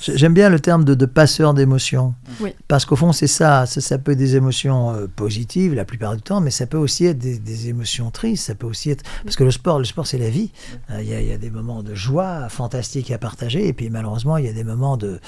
[0.02, 2.14] J'aime bien le terme de, de passeur d'émotions.
[2.42, 2.54] Oui.
[2.68, 3.66] Parce qu'au fond, c'est ça.
[3.66, 3.80] ça.
[3.82, 7.06] ça peut être des émotions euh, positives la plupart du temps, mais ça peut aussi
[7.06, 8.46] être des, des émotions tristes.
[8.46, 9.04] Ça peut aussi être.
[9.24, 10.52] Parce que le sport, le sport c'est la vie.
[10.92, 13.74] Euh, Il y, a- il y a des moments de joie fantastiques à partager, et
[13.74, 15.20] puis malheureusement, il y a des moments de,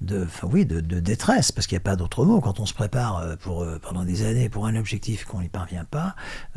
[0.00, 2.40] de, enfin, oui, de, de détresse, parce qu'il n'y a pas d'autre mot.
[2.40, 5.84] Quand on se prépare euh, pour, pendant des années pour un objectif qu'on n'y parvient
[5.90, 6.14] pas,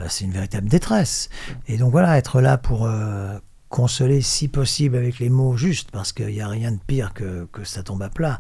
[0.08, 1.30] c'est une véritable détresse.
[1.67, 2.88] Et donc voilà, être là pour
[3.69, 7.47] consoler si possible avec les mots justes, parce qu'il n'y a rien de pire que,
[7.51, 8.39] que ça tombe à plat.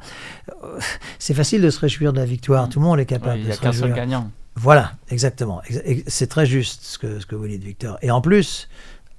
[0.63, 0.79] Euh,
[1.19, 3.45] C'est facile de se réjouir de la victoire, tout le monde est capable Il de
[3.47, 3.95] n'y a se qu'un seul réjouir.
[3.95, 4.31] gagnant.
[4.55, 5.61] Voilà, exactement.
[5.69, 7.97] Exa- ex- C'est très juste ce que, ce que vous dites, Victor.
[8.01, 8.67] Et en plus,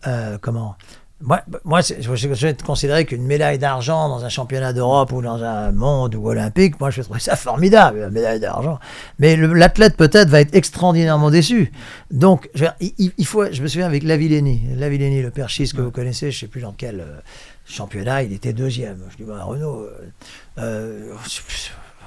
[0.06, 0.76] euh, comment?
[1.22, 5.20] Moi, moi je, je, je vais considérer qu'une médaille d'argent dans un championnat d'Europe ou
[5.20, 8.78] dans un monde ou olympique, moi je vais trouver ça formidable, la médaille d'argent.
[9.18, 11.72] Mais l'athlète peut-être va être extraordinairement déçu.
[12.10, 13.52] Donc, je, il, faut.
[13.52, 16.62] Je me souviens avec Lavillenie, Lavillenie, le perchiste que vous connaissez, je ne sais plus
[16.62, 17.20] dans quel euh,
[17.66, 18.98] championnat, il était deuxième.
[19.10, 20.10] Je dis, bah, Renaud, euh,
[20.58, 21.14] euh,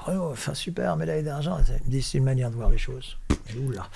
[0.06, 1.58] Renaud, enfin, super, médaille d'argent.
[1.88, 3.18] Me c'est une manière de voir les choses.
[3.68, 3.88] Oula.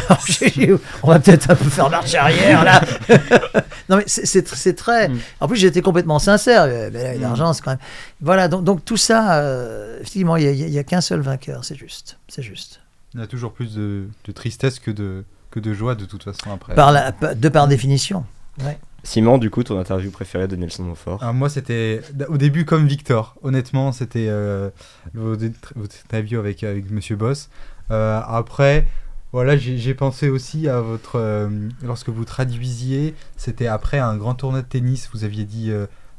[1.02, 2.80] On va peut-être un peu faire marche arrière là.
[3.88, 5.08] non mais c'est- très.
[5.08, 5.18] Mm.
[5.40, 6.66] En plus j'étais complètement sincère.
[6.66, 7.80] Médaille d'argent, c'est quand même.
[8.20, 8.48] Voilà.
[8.48, 11.64] Donc, donc tout ça, euh, effectivement, il n'y a, qu'un seul vainqueur.
[11.64, 12.18] C'est juste.
[12.28, 12.80] C'est juste.
[13.14, 16.22] Il y a toujours plus de, de tristesse que de, que de joie de toute
[16.22, 16.74] façon après.
[16.74, 18.24] Par la, de par définition.
[18.62, 18.78] Ouais.
[19.06, 22.86] Simon, du coup, ton interview préférée de Nelson Montfort Ah, moi, c'était au début comme
[22.86, 23.36] Victor.
[23.42, 24.68] Honnêtement, c'était euh,
[25.14, 27.48] votre interview avec, avec Monsieur Boss.
[27.92, 28.86] Euh, après,
[29.32, 31.12] voilà, j'ai pensé aussi à votre.
[31.20, 31.48] euh,
[31.84, 35.70] lorsque vous traduisiez, c'était après un grand tournoi de tennis, vous aviez dit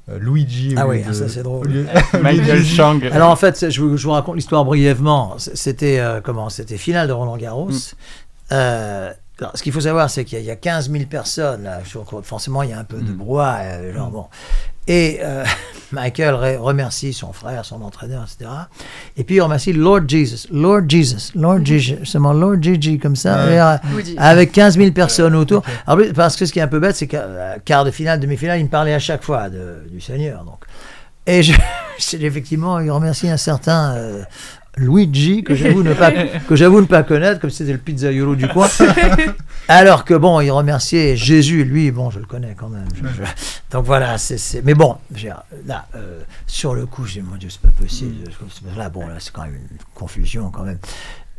[0.08, 0.74] Luigi.
[0.78, 1.68] Ah oui, de- ça c'est drôle.
[1.68, 1.86] lieu-
[2.22, 2.64] Michael.
[2.64, 3.02] Chang.
[3.12, 5.36] Alors en fait, je vous, je vous raconte l'histoire brièvement.
[5.38, 6.50] C'était euh, comment?
[6.50, 7.70] C'était finale de Roland Garros.
[7.70, 9.10] Mm.
[9.40, 11.64] Alors, ce qu'il faut savoir, c'est qu'il y, a- il y a 15 000 personnes.
[11.64, 11.80] Là,
[12.24, 13.18] forcément, il y a un peu de Mm.
[13.18, 13.60] brouhaha.
[13.62, 14.26] euh, genre, bon.
[14.88, 15.44] Et euh,
[15.92, 18.50] Michael re- remercie son frère, son entraîneur, etc.
[19.18, 20.48] Et puis il remercie Lord Jesus.
[20.52, 21.32] Lord Jesus.
[21.36, 22.06] Lord Jesus.
[22.06, 23.46] Seulement Lord Gigi, comme ça.
[23.46, 23.60] Ouais.
[23.60, 23.78] Euh,
[24.18, 25.62] avec 15 000 personnes autour.
[25.86, 28.20] En plus, parce que ce qui est un peu bête, c'est qu'à quart de finale,
[28.20, 30.44] demi-finale, il me parlait à chaque fois de- du Seigneur.
[30.46, 30.62] Donc.
[31.30, 31.54] Et je,
[32.22, 34.24] effectivement, il remercie un certain euh,
[34.78, 38.36] Luigi, que j'avoue ne, pas, que j'avoue ne pas connaître, comme si c'était le pizzaiolo
[38.36, 38.68] du coin.
[39.68, 42.86] Alors que bon, il remerciait Jésus, lui, bon, je le connais quand même.
[42.96, 43.30] Je- je-
[43.72, 44.96] donc voilà, c'est, mais bon,
[45.66, 48.16] là, euh, sur le coup, j'ai dit, mon Dieu, c'est pas possible.
[48.78, 50.78] Là, bon, là, c'est quand même une confusion quand même.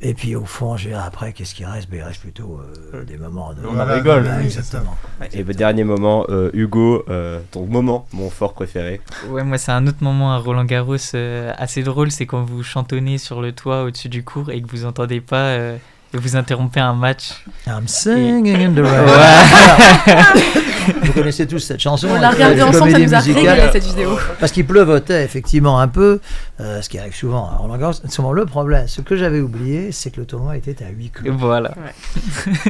[0.01, 1.91] Et puis au fond, j'ai après, qu'est-ce qui reste?
[1.91, 2.61] Ben, Il reste plutôt
[2.95, 3.67] euh, des moments de.
[3.67, 4.23] On en Voilà, rigole.
[4.23, 4.97] Voilà, exactement.
[5.33, 9.73] Et le dernier moment, euh, Hugo, euh, ton moment, mon fort préféré Ouais, moi, c'est
[9.73, 13.51] un autre moment à Roland Garros euh, assez drôle, c'est quand vous chantonnez sur le
[13.51, 15.77] toit au-dessus du cours et que vous entendez pas euh,
[16.15, 17.45] et vous interrompez un match.
[17.67, 19.05] I'm singing in the rain.
[19.05, 20.63] Ouais.
[21.03, 22.09] Vous connaissez tous cette chanson.
[22.11, 24.19] On une l'a regardé ensemble, ça nous a régalé cette vidéo.
[24.41, 26.21] Parce qu'il pleuvotait effectivement un peu,
[26.61, 27.95] euh, ce qui arrive souvent à Roland Garros.
[28.09, 31.35] Souvent, le problème, ce que j'avais oublié, c'est que le tournoi était à huis clos.
[31.37, 31.75] voilà.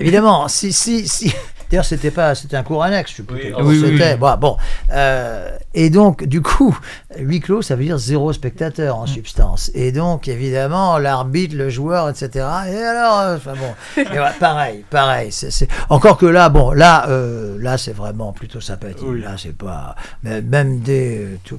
[0.01, 1.33] Évidemment, si, si, si.
[1.71, 4.13] D'ailleurs, c'était pas, c'était un cours annexe, je plus Oui, oui, c'était.
[4.13, 4.19] oui.
[4.19, 4.57] Bon, bon.
[4.91, 6.77] Euh, et donc, du coup,
[7.19, 9.71] huis clos, ça veut dire zéro spectateur en substance.
[9.75, 12.29] Et donc, évidemment, l'arbitre, le joueur, etc.
[12.71, 15.31] Et alors, euh, enfin bon, et voilà, pareil, pareil.
[15.33, 18.99] c'est Encore que là, bon, là, euh, là, c'est vraiment plutôt sympathique.
[19.07, 19.21] Oui.
[19.21, 21.59] Là, c'est pas, mais même des, tout-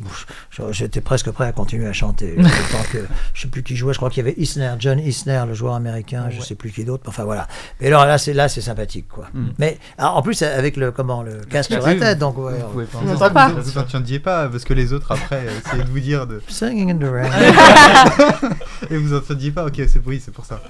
[0.49, 2.35] je- j'étais presque prêt à continuer à chanter.
[2.71, 5.43] Tant que, je sais plus qui jouait, je crois qu'il y avait Isner, John Isner,
[5.47, 6.45] le joueur américain, je Ouais.
[6.45, 7.03] sais plus qui d'autre.
[7.07, 7.47] Enfin voilà.
[7.79, 9.27] Mais alors là, c'est là, c'est sympathique, quoi.
[9.33, 9.47] Mm.
[9.59, 12.69] Mais alors, en plus avec le comment le casque sur la tête, donc ouais, Vous
[12.71, 13.27] pouvez pas.
[13.27, 13.49] Que pas.
[13.49, 16.41] Vous, vous entendiez pas parce que les autres après euh, essayaient de vous dire de...
[16.47, 17.29] Singing in the rain.
[18.89, 19.65] et vous entendiez pas.
[19.65, 20.61] Ok, c'est oui, c'est pour ça.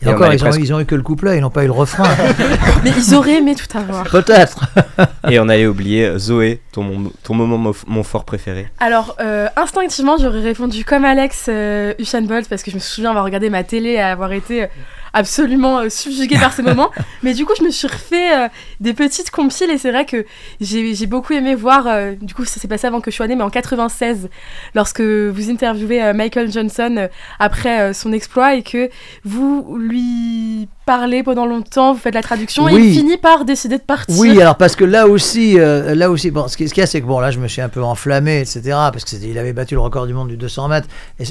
[0.00, 1.66] Et encore, ils ont, presque- ils ont eu que le couplet, ils n'ont pas eu
[1.66, 2.08] le refrain.
[2.84, 4.02] Mais ils auraient aimé tout avoir.
[4.04, 4.58] Peut-être.
[5.30, 8.68] Et on allait oublier euh, Zoé, ton, mon, ton moment mo- mon fort préféré.
[8.80, 13.10] Alors, euh, instinctivement, j'aurais répondu comme Alex euh, Usain Bolt parce que je me souviens
[13.10, 14.66] avoir regardé ma télé et avoir été euh,
[15.12, 16.90] absolument euh, subjuguée par ces moments.
[17.22, 18.48] Mais du coup, je me suis refait euh,
[18.80, 20.24] des petites compiles et c'est vrai que
[20.60, 21.86] j'ai beaucoup aimé voir.
[21.86, 24.28] euh, du coup, ça s'est passé avant que je sois née, mais en 96,
[24.74, 27.08] lorsque vous interviewez Michael Johnson
[27.38, 28.90] après son exploit et que
[29.24, 33.82] vous lui parlez pendant longtemps, vous faites la traduction et il finit par décider de
[33.82, 34.16] partir.
[34.18, 36.84] Oui, alors parce que là aussi, euh, là aussi, bon, ce qui- ce qu'il y
[36.84, 38.60] a, c'est que bon, là, je me suis un peu enflammé, etc.
[38.92, 40.88] Parce que c'était- il avait battu le record du monde du 200 mètres.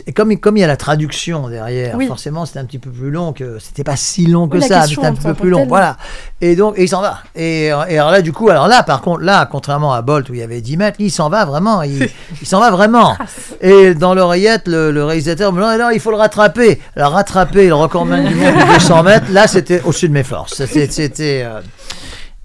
[0.08, 2.08] Et, comme, il- comme il y a la traduction derrière, Oui.
[2.08, 4.88] forcément, c'était un petit peu plus long que c'était pas si long que Oui, ça,
[4.88, 5.66] c'était un petit peu plus long.
[5.68, 5.98] Voilà.
[6.42, 7.20] Et donc, et il s'en va.
[7.36, 10.34] Et, et alors là, du coup, alors là, par contre, là, contrairement à Bolt où
[10.34, 11.82] il y avait 10 mètres, lui, il s'en va vraiment.
[11.84, 12.08] Il,
[12.42, 13.16] il s'en va vraiment.
[13.62, 16.80] Et dans l'oreillette, le, le réalisateur me dit non, il faut le rattraper.
[16.96, 20.66] Alors rattraper le recordman du monde du 200 mètres, là c'était au-dessus de mes forces.
[20.66, 21.62] C'était, euh,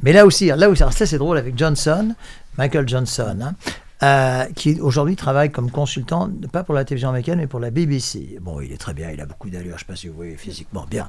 [0.02, 2.14] Mais là aussi, là aussi, ça c'est drôle avec Johnson,
[2.58, 3.54] Michael Johnson, hein,
[4.02, 8.38] euh, qui aujourd'hui travaille comme consultant, pas pour la télévision américaine, mais pour la BBC.
[8.40, 10.36] Bon, il est très bien, il a beaucoup d'allure, je sais pas si vous voyez
[10.36, 11.08] physiquement bien.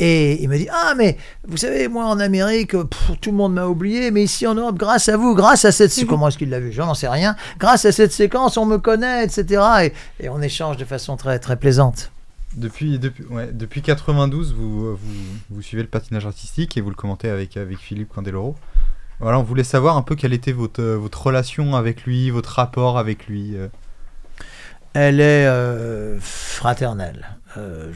[0.00, 1.16] Et il me dit Ah, mais
[1.46, 4.76] vous savez, moi en Amérique, pff, tout le monde m'a oublié, mais ici en Europe,
[4.76, 5.92] grâce à vous, grâce à cette.
[6.06, 6.70] Comment est-ce qu'il l'a vu?
[6.70, 7.34] Je n'en sais rien.
[7.58, 9.62] Grâce à cette séquence, on me connaît, etc.
[10.20, 12.12] Et, et on échange de façon très, très plaisante.
[12.56, 15.14] Depuis, depuis, ouais, depuis 92, vous, vous,
[15.50, 18.56] vous suivez le patinage artistique et vous le commentez avec, avec Philippe Candeloro.
[19.20, 22.98] Voilà, on voulait savoir un peu quelle était votre, votre relation avec lui, votre rapport
[22.98, 23.56] avec lui.
[23.56, 23.68] euh.
[24.94, 27.28] Elle est euh, fraternelle.
[27.56, 27.92] Euh,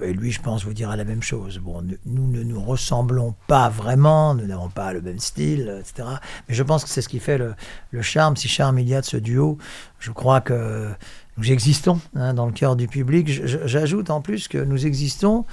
[0.00, 1.58] et lui, je pense, vous dira la même chose.
[1.58, 6.08] Bon, nous, ne nous ressemblons pas vraiment, nous n'avons pas le même style, etc.
[6.48, 7.54] Mais je pense que c'est ce qui fait le,
[7.90, 9.58] le charme, si charme il y a de ce duo.
[10.02, 10.88] Je crois que
[11.36, 13.30] nous existons hein, dans le cœur du public.
[13.30, 15.44] J'ajoute en plus que nous existons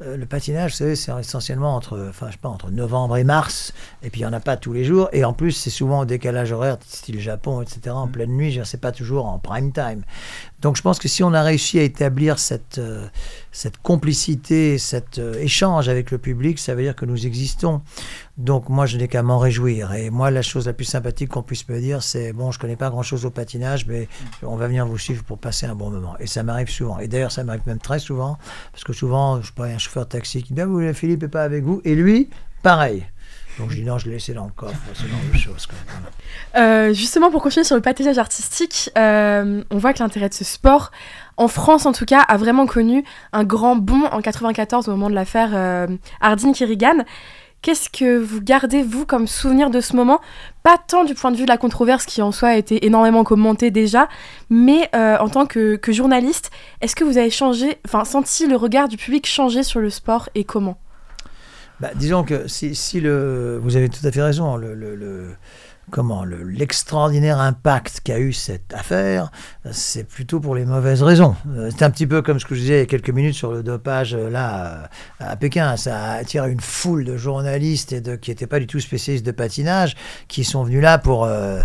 [0.00, 3.72] euh, le patinage, c'est essentiellement entre, enfin, je sais pas, entre novembre et mars,
[4.04, 6.00] et puis il n'y en a pas tous les jours, et en plus, c'est souvent
[6.00, 9.72] au décalage horaire, style Japon, etc., en pleine nuit, je c'est pas toujours en prime
[9.72, 10.04] time.
[10.60, 13.08] Donc je pense que si on a réussi à établir cette, euh,
[13.50, 17.82] cette complicité, cet euh, échange avec le public, ça veut dire que nous existons.
[18.38, 19.92] Donc moi, je n'ai qu'à m'en réjouir.
[19.94, 22.76] Et moi, la chose la plus sympathique qu'on puisse me dire, c'est, bon, je connais
[22.76, 24.08] pas grand-chose au patinage, mais
[24.42, 26.14] on va venir vous suivre pour passer un bon moment.
[26.20, 27.00] Et ça m'arrive souvent.
[27.00, 28.38] Et d'ailleurs, ça m'arrive même très souvent,
[28.70, 31.22] parce que souvent, je sais pas, un chauffeur de taxi qui dit, ah, vous, Philippe
[31.22, 31.82] n'est pas avec vous.
[31.84, 32.30] Et lui,
[32.62, 33.04] pareil.
[33.58, 35.66] Donc je dis non, je l'ai laissé dans le coffre, ce genre de choses.
[35.66, 35.76] quoi.
[35.88, 36.64] Voilà.
[36.64, 40.44] Euh, justement, pour continuer sur le patinage artistique, euh, on voit que l'intérêt de ce
[40.44, 40.92] sport,
[41.36, 45.10] en France en tout cas, a vraiment connu un grand bond en 94 au moment
[45.10, 45.88] de l'affaire euh,
[46.20, 47.04] Hardin-Kirigan.
[47.60, 50.20] Qu'est-ce que vous gardez, vous, comme souvenir de ce moment?
[50.62, 53.24] Pas tant du point de vue de la controverse qui en soi a été énormément
[53.24, 54.08] commentée déjà,
[54.48, 56.50] mais euh, en tant que, journaliste,
[56.80, 60.28] est-ce que vous avez changé, enfin senti le regard du public changer sur le sport
[60.36, 60.78] et comment?
[61.80, 65.28] Bah, disons que si, le, vous avez tout à fait raison, le- le-
[65.90, 69.30] comment le- l'extraordinaire impact qu'a eu cette affaire,
[69.70, 71.34] c'est plutôt pour les mauvaises raisons.
[71.48, 73.34] Euh, C'est un petit peu comme ce que je disais il y a quelques minutes
[73.34, 74.86] sur le dopage euh, là euh,
[75.20, 75.76] à Pékin.
[75.76, 79.24] Ça a attiré une foule de journalistes et de, qui n'étaient pas du tout spécialistes
[79.26, 79.96] de patinage,
[80.28, 81.60] qui sont venus là pour, euh,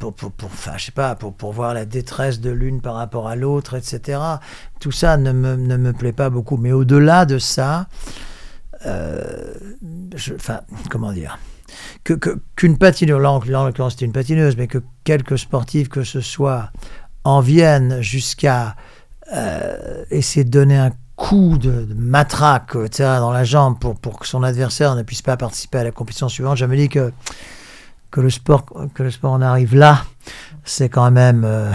[0.00, 3.28] pour, pour, enfin, je sais pas, pour, pour voir la détresse de l'une par rapport
[3.28, 4.20] à l'autre, etc.
[4.80, 6.56] Tout ça ne me, ne me plaît pas beaucoup.
[6.56, 7.86] Mais au-delà de ça,
[8.84, 11.38] je- enfin, comment dire?
[12.04, 12.14] Que,
[12.56, 16.70] qu'une patineuse, là en l'occurrence c'était une patineuse, mais que quelques sportifs que ce soit
[17.24, 18.76] en viennent jusqu'à
[19.34, 24.26] euh, essayer de donner un coup de, de matraque dans la jambe pour, pour que
[24.26, 27.12] son adversaire ne puisse pas participer à la compétition suivante, je me dis que,
[28.10, 28.64] que, le, sport,
[28.94, 30.04] que le sport en arrive là,
[30.64, 31.72] c'est quand même euh,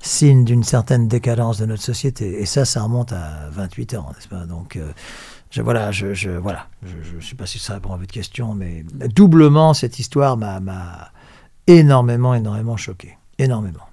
[0.00, 2.40] signe d'une certaine décadence de notre société.
[2.40, 4.44] Et ça, ça remonte à 28 ans, n'est-ce pas?
[4.44, 4.90] Donc, euh,
[5.54, 8.54] je, voilà, je, je, voilà, je ne sais pas si ça répond à votre question,
[8.54, 8.84] mais
[9.14, 11.12] doublement, cette histoire m'a, m'a
[11.68, 13.16] énormément, énormément choqué.
[13.38, 13.86] Énormément.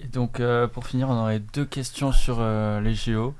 [0.00, 3.32] Et donc, euh, pour finir, on aurait deux questions sur euh, les JO.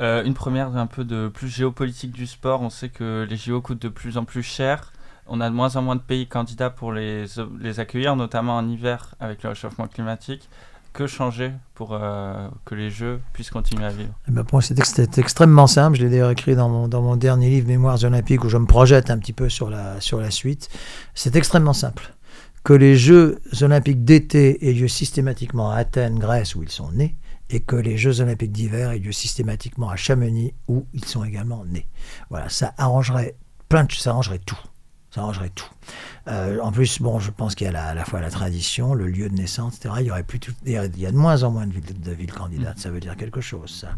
[0.00, 2.60] Euh, une première, un peu de plus géopolitique du sport.
[2.60, 4.92] On sait que les JO coûtent de plus en plus cher.
[5.28, 7.26] On a de moins en moins de pays candidats pour les,
[7.60, 10.48] les accueillir, notamment en hiver avec le réchauffement climatique.
[10.92, 14.12] Que changer pour euh, que les Jeux puissent continuer à vivre?
[14.26, 15.96] Eh ben, pour moi, c'est ex- c'est extrêmement simple.
[15.96, 19.18] Je l'ai d'ailleurs écrit dans mon, dernier livre, Mémoires olympiques, où je me projette un
[19.18, 20.68] petit peu sur la, sur la suite.
[21.14, 22.12] C'est extrêmement simple.
[22.64, 27.16] Que les Jeux olympiques d'été aient lieu systématiquement à Athènes, Grèce, où ils sont nés,
[27.48, 31.64] et que les Jeux olympiques d'hiver aient lieu systématiquement à Chamonix, où ils sont également
[31.64, 31.86] nés.
[32.28, 33.36] Voilà, ça arrangerait
[33.68, 34.58] plein de, ça arrangerait tout.
[35.10, 35.70] Ça arrangerait tout.
[36.28, 38.92] Euh, en plus, bon, je pense qu'il y a la- à la fois la tradition,
[38.94, 39.94] le lieu de naissance, etc.
[40.00, 42.12] Il y aurait plus tout- il y a de moins en moins de villes, de
[42.12, 42.78] villes candidates.
[42.78, 43.88] Ça veut dire quelque chose, ça.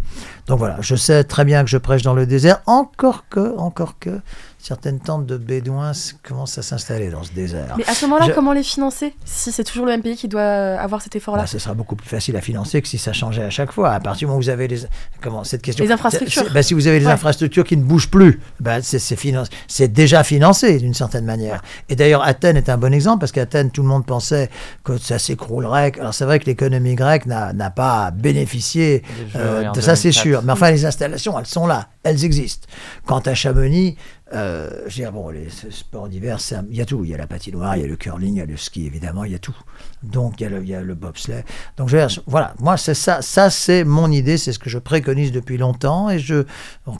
[0.46, 3.98] Donc voilà, je sais très bien que je prêche dans le désert, encore que, encore
[3.98, 4.20] que,
[4.62, 7.74] certaines tentes de bédouins commencent à s'installer dans ce désert.
[7.78, 10.28] Mais à ce moment-là, Je- comment les financer Si c'est toujours le même pays qui
[10.28, 11.42] doit euh, avoir cet effort-là?
[11.42, 13.90] Bah, ce sera beaucoup plus facile à financer que si ça changeait à chaque fois.
[13.92, 14.80] À partir du moment où vous avez les,
[15.22, 15.84] comment, cette question.
[15.84, 16.44] Les infrastructures.
[16.52, 17.12] Bah, si vous avez les Ouais.
[17.12, 21.62] infrastructures qui ne bougent plus, bah, c'est, c'est, finan- c'est déjà financé d'une certaine manière.
[21.88, 24.50] Et d'ailleurs, Athènes est un bon exemple parce qu'Athènes, tout le monde pensait
[24.84, 25.92] que ça s'écroulerait.
[25.98, 29.02] Alors c'est vrai que l'économie grecque n'a, pas bénéficié
[29.36, 30.22] euh, de ça, c'est 2004.
[30.22, 30.42] sûr.
[30.42, 32.66] Mais enfin, les installations, elles sont là, elles existent.
[33.06, 33.96] Quant à Chamonix,
[34.32, 36.38] euh, je veux dire, bon, les sports d'hiver,
[36.70, 37.04] il y a tout.
[37.04, 38.86] Il y a la patinoire, il y a le curling, il y a le ski,
[38.86, 39.56] évidemment, il y a tout.
[40.04, 41.44] Donc, il y a le, il bobsleigh.
[41.76, 41.90] Donc,
[42.26, 46.10] voilà, moi, ça, c'est mon idée, c'est ce que je préconise depuis longtemps.
[46.10, 46.44] Et je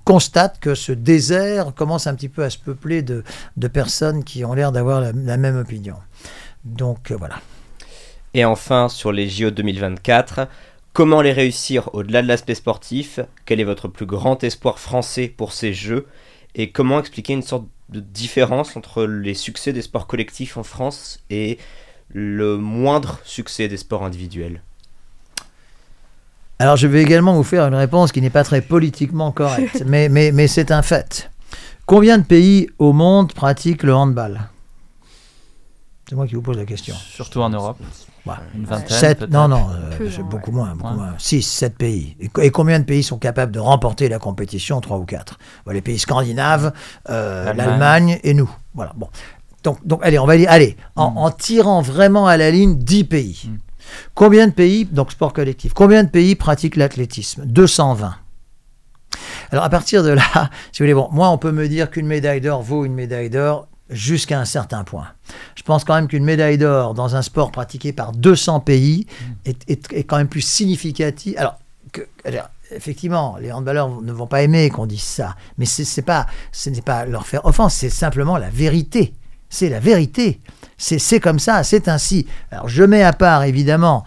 [0.04, 3.22] constate que ce désert commence un petit peu à se peupler de,
[3.68, 5.96] personnes qui ont l'air d'avoir la, la même opinion.
[6.64, 7.36] Donc, euh, voilà.
[8.34, 10.48] Et enfin, sur les JO 2024,
[10.92, 13.20] comment les réussir au-delà de l'aspect sportif?
[13.44, 16.06] Quel est votre plus grand espoir français pour ces Jeux?
[16.54, 21.20] Et comment expliquer une sorte de différence entre les succès des sports collectifs en France
[21.30, 21.58] et
[22.08, 24.62] le moindre succès des sports individuels?
[26.58, 30.08] Alors, je vais également vous faire une réponse qui n'est pas très politiquement correcte, mais,
[30.08, 31.30] mais, mais c'est un fait.
[31.86, 34.42] Combien de pays au monde pratiquent le handball?
[36.08, 36.94] C'est moi qui vous pose la question.
[36.96, 37.78] Surtout en Europe.
[38.26, 38.34] Ouais.
[38.54, 38.88] Une vingtaine.
[38.98, 40.56] Sept, non, non, euh, beaucoup ouais.
[40.56, 40.94] moins, beaucoup Ouais.
[40.96, 41.14] moins.
[41.18, 42.16] 6, 7 pays.
[42.20, 44.80] Et, co- et combien de pays sont capables de remporter la compétition?
[44.80, 45.38] 3 ou 4
[45.72, 46.72] Les pays scandinaves,
[47.08, 48.18] euh, L'Allemagne.
[48.22, 48.50] et nous.
[48.74, 49.08] Voilà, bon.
[49.64, 51.18] Donc, donc allez, on va dire, allez, en, Mm.
[51.18, 53.42] en tirant vraiment à la ligne 10 pays.
[53.48, 53.56] Mm.
[54.14, 57.44] Combien de pays, donc sport collectif, combien de pays pratiquent l'athlétisme?
[57.46, 58.14] 220.
[59.50, 60.22] Alors à partir de là,
[60.72, 63.30] si vous voulez, bon, moi on peut me dire qu'une médaille d'or vaut une médaille
[63.30, 65.08] d'or jusqu'à un certain point.
[65.56, 69.06] Je pense quand même qu'une médaille d'or dans un sport pratiqué par 200 pays
[69.44, 71.34] est, est- est quand même plus significative.
[71.38, 71.58] Alors,
[71.92, 76.02] que, alors, effectivement, les handballeurs ne vont pas aimer qu'on dise ça, mais c'est c'est
[76.02, 79.12] pas, ce n'est pas leur faire offense, c'est simplement la vérité.
[79.52, 80.40] C'est la vérité.
[80.78, 82.26] C'est c'est comme ça, c'est ainsi.
[82.52, 84.04] Alors je mets à part évidemment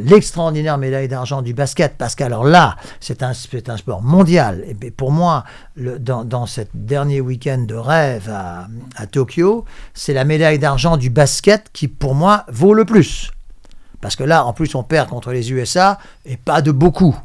[0.00, 4.64] l'extraordinaire médaille d'argent du basket, parce qu'alors là, c'est un, c'est un sport mondial.
[4.66, 9.64] Et bien, pour moi, le- dans, dans ce dernier week-end de rêve à, à Tokyo,
[9.94, 13.30] c'est la médaille d'argent du basket qui, pour moi, vaut le plus.
[14.00, 17.16] Parce que là, en plus, on perd contre les USA, et pas de beaucoup.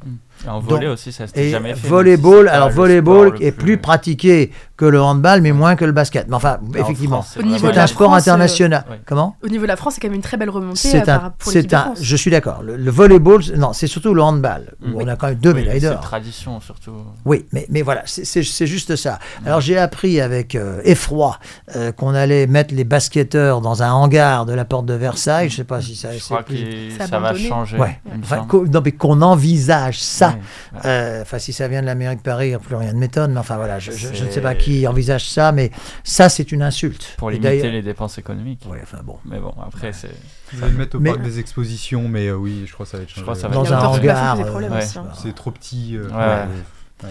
[0.46, 1.88] Et en Donc- volley aussi, ça s'était jamais fait.
[1.88, 4.52] volleyball, alors volleyball est plus pratiqué
[4.82, 6.28] que le handball, mais moins que le basket.
[6.28, 8.84] Mais enfin, Mais effectivement, France, c'est c'est un sport France, euh, international.
[8.90, 9.00] ouais.
[9.06, 11.14] Comment Au niveau de la France, c'est quand même une très belle remontée c'est euh,
[11.14, 11.68] un, pour c'est
[12.02, 12.64] je suis d'accord.
[12.64, 15.62] Le, le volleyball, non, c'est surtout le handball où on a quand même deux Oui,
[15.62, 15.98] médailles C'est d'or.
[15.98, 16.96] une tradition surtout.
[17.26, 19.20] Oui, mais, mais voilà, c'est- c'est c'est juste ça.
[19.46, 21.38] Alors j'ai appris avec euh, effroi
[21.76, 25.50] euh, qu'on allait mettre les basketteurs dans un hangar de la porte de Versailles.
[25.50, 26.12] Je sais pas si ça.
[26.12, 27.78] Je c'est crois plus- que C'est ça va changer.
[27.78, 28.00] Ouais.
[28.24, 30.30] Enfin, qu'on envisage ça.
[30.74, 30.80] Ouais.
[30.86, 33.34] Euh, Enfin, si ça vient de la mairie de Paris, plus rien ne m'étonne.
[33.34, 35.72] Mais enfin, voilà, je, je- je ne sais C'est- pas qui envisage ça, mais
[36.04, 37.16] ça, c'est une insulte.
[37.18, 38.66] Pour limiter les dépenses économiques.
[38.70, 39.18] Ouais, enfin bon.
[39.26, 40.12] Mais bon, après, c'est.
[40.54, 42.92] Vous allez le mettre au Mais- parc des expositions, mais euh, oui, je crois que
[42.92, 43.22] ça va être changé.
[43.24, 44.40] crois que ça va Dans un hangar.
[44.40, 44.84] euh, ouais.
[44.98, 45.04] hein.
[45.22, 45.96] C'est trop petit.
[45.98, 47.10] euh, Ouais.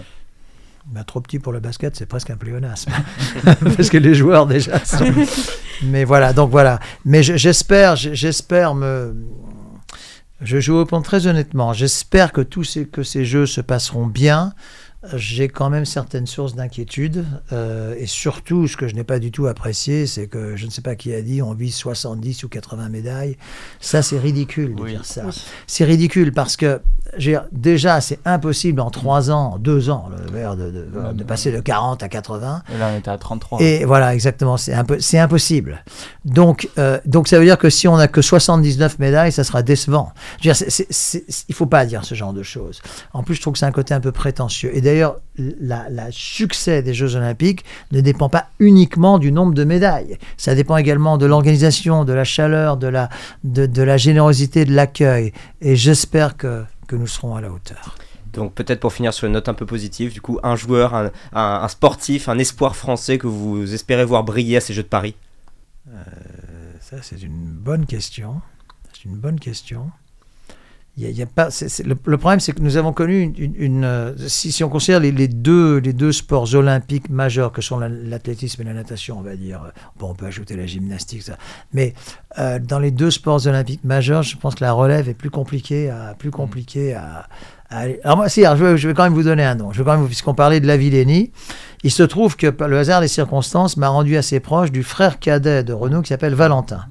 [0.87, 2.91] Ben, trop petit pour le basket, c'est presque un pléonasme.
[3.77, 5.05] Parce que les joueurs déjà sont...
[5.83, 6.79] Mais voilà, donc voilà.
[7.05, 9.15] Mais je- j'espère, j'espère me...
[10.41, 11.71] Je joue au point très honnêtement.
[11.71, 14.53] J'espère que tous ces, que ces jeux se passeront bien.
[15.15, 17.25] J'ai quand même certaines sources d'inquiétude.
[17.51, 20.71] euh, et surtout, ce que je n'ai pas du tout apprécié, c'est que je ne
[20.71, 23.35] sais pas qui a dit on vise 70 ou 80 médailles.
[23.79, 24.91] Ça, c'est ridicule de Oui.
[24.91, 25.23] dire ça.
[25.25, 25.41] Oui.
[25.65, 26.81] C'est ridicule parce que
[27.51, 32.09] déjà, c'est impossible en 3 ans, en 2 ans, le de, passer de 40 à
[32.09, 32.63] 80.
[32.73, 33.61] Et là, on était à 33.
[33.61, 35.83] Et voilà, exactement, c'est impossible.
[36.25, 39.63] Donc, euh, donc ça veut dire que si on n'a que 79 médailles, ça sera
[39.63, 40.11] décevant.
[40.41, 40.87] Je veux dire,
[41.49, 42.81] il faut pas dire ce genre de choses.
[43.13, 44.75] En plus, je trouve que c'est un côté un peu prétentieux.
[44.75, 50.17] Et d'ailleurs, la succès des Jeux Olympiques ne dépend pas uniquement du nombre de médailles.
[50.37, 53.09] Ça dépend également de l'organisation, de la chaleur, de la,
[53.43, 55.33] de, de la générosité, de l'accueil.
[55.61, 57.95] Et j'espère que, que nous serons à la hauteur.
[58.33, 61.05] Donc peut-être pour finir sur une note un peu positive, du coup, un joueur, un,
[61.33, 64.87] un- un sportif, un espoir français que vous espérez voir briller à ces Jeux de
[64.87, 65.15] Paris?
[66.81, 68.41] Ça, c'est une bonne question.
[68.93, 69.89] C'est une bonne question.
[70.97, 73.83] Le, problème, c'est que nous avons connu une.
[73.85, 78.61] euh, si, on considère les, deux, les deux sports olympiques majeurs que sont la- l'athlétisme
[78.61, 79.63] et la natation, on va dire.
[79.63, 81.37] euh, Bon, on peut ajouter la gymnastique, ça.
[81.73, 81.93] Mais
[82.39, 85.89] euh, dans les deux sports olympiques majeurs, je pense que la relève est plus compliquée
[85.89, 86.13] à.
[86.19, 87.27] Plus compliquée à,
[87.69, 89.71] Alors, moi, si, je, vais, je vais quand même vous donner un nom.
[90.05, 91.31] Puisqu'on parlait de la Villénie,
[91.83, 95.63] il se trouve que le hasard des circonstances m'a rendu assez proche du frère cadet
[95.63, 96.85] de Renaud qui s'appelle Valentin,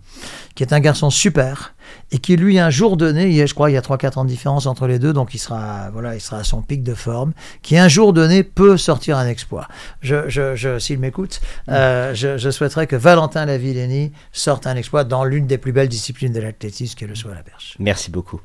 [0.54, 1.74] qui est un garçon super
[2.12, 4.18] et qui lui un jour donné, il y a, je crois il y a 3-4
[4.18, 6.82] ans de différence entre les deux, donc il sera voilà, il sera à son pic
[6.82, 7.32] de forme,
[7.62, 9.68] qui un jour donné peut sortir un exploit.
[10.00, 15.04] Je, je, je- s'il m'écoute, euh, je, je souhaiterais que Valentin Lavillenie sorte un exploit
[15.04, 17.76] dans l'une des plus belles disciplines de l'athlétisme, qui est le saut à la perche.
[17.78, 18.40] Merci beaucoup.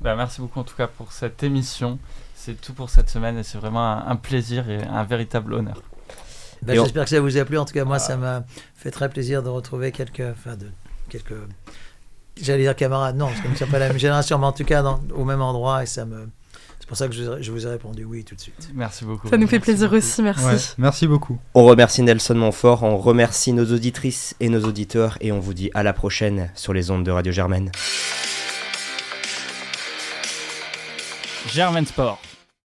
[0.00, 1.98] Bah, merci beaucoup en tout cas pour cette émission.
[2.34, 5.80] C'est tout pour cette semaine et c'est vraiment un, un plaisir et un véritable honneur.
[6.62, 7.56] Ben, on- J'espère que ça vous a plu.
[7.58, 8.42] En tout cas, moi, ça m'a
[8.74, 10.66] fait très plaisir de retrouver quelques, enfin, de
[11.08, 11.34] quelques,
[12.44, 14.52] j'allais dire camarades, non, parce que nous ne sommes pas la même génération, mais en
[14.52, 16.28] tout cas dans- au même endroit, et ça me,
[16.80, 18.70] c'est pour ça que je, je vous ai répondu oui tout de suite.
[18.74, 19.28] Merci beaucoup.
[19.28, 19.98] Ça nous fait Merci plaisir beaucoup.
[19.98, 20.44] aussi, merci.
[20.44, 21.38] Ouais, merci beaucoup.
[21.54, 25.70] On remercie Nelson Montfort, on remercie nos auditrices et nos auditeurs et on vous dit
[25.74, 27.70] à la prochaine sur les ondes de Radio Germaine.
[31.48, 32.20] Germaine Sport.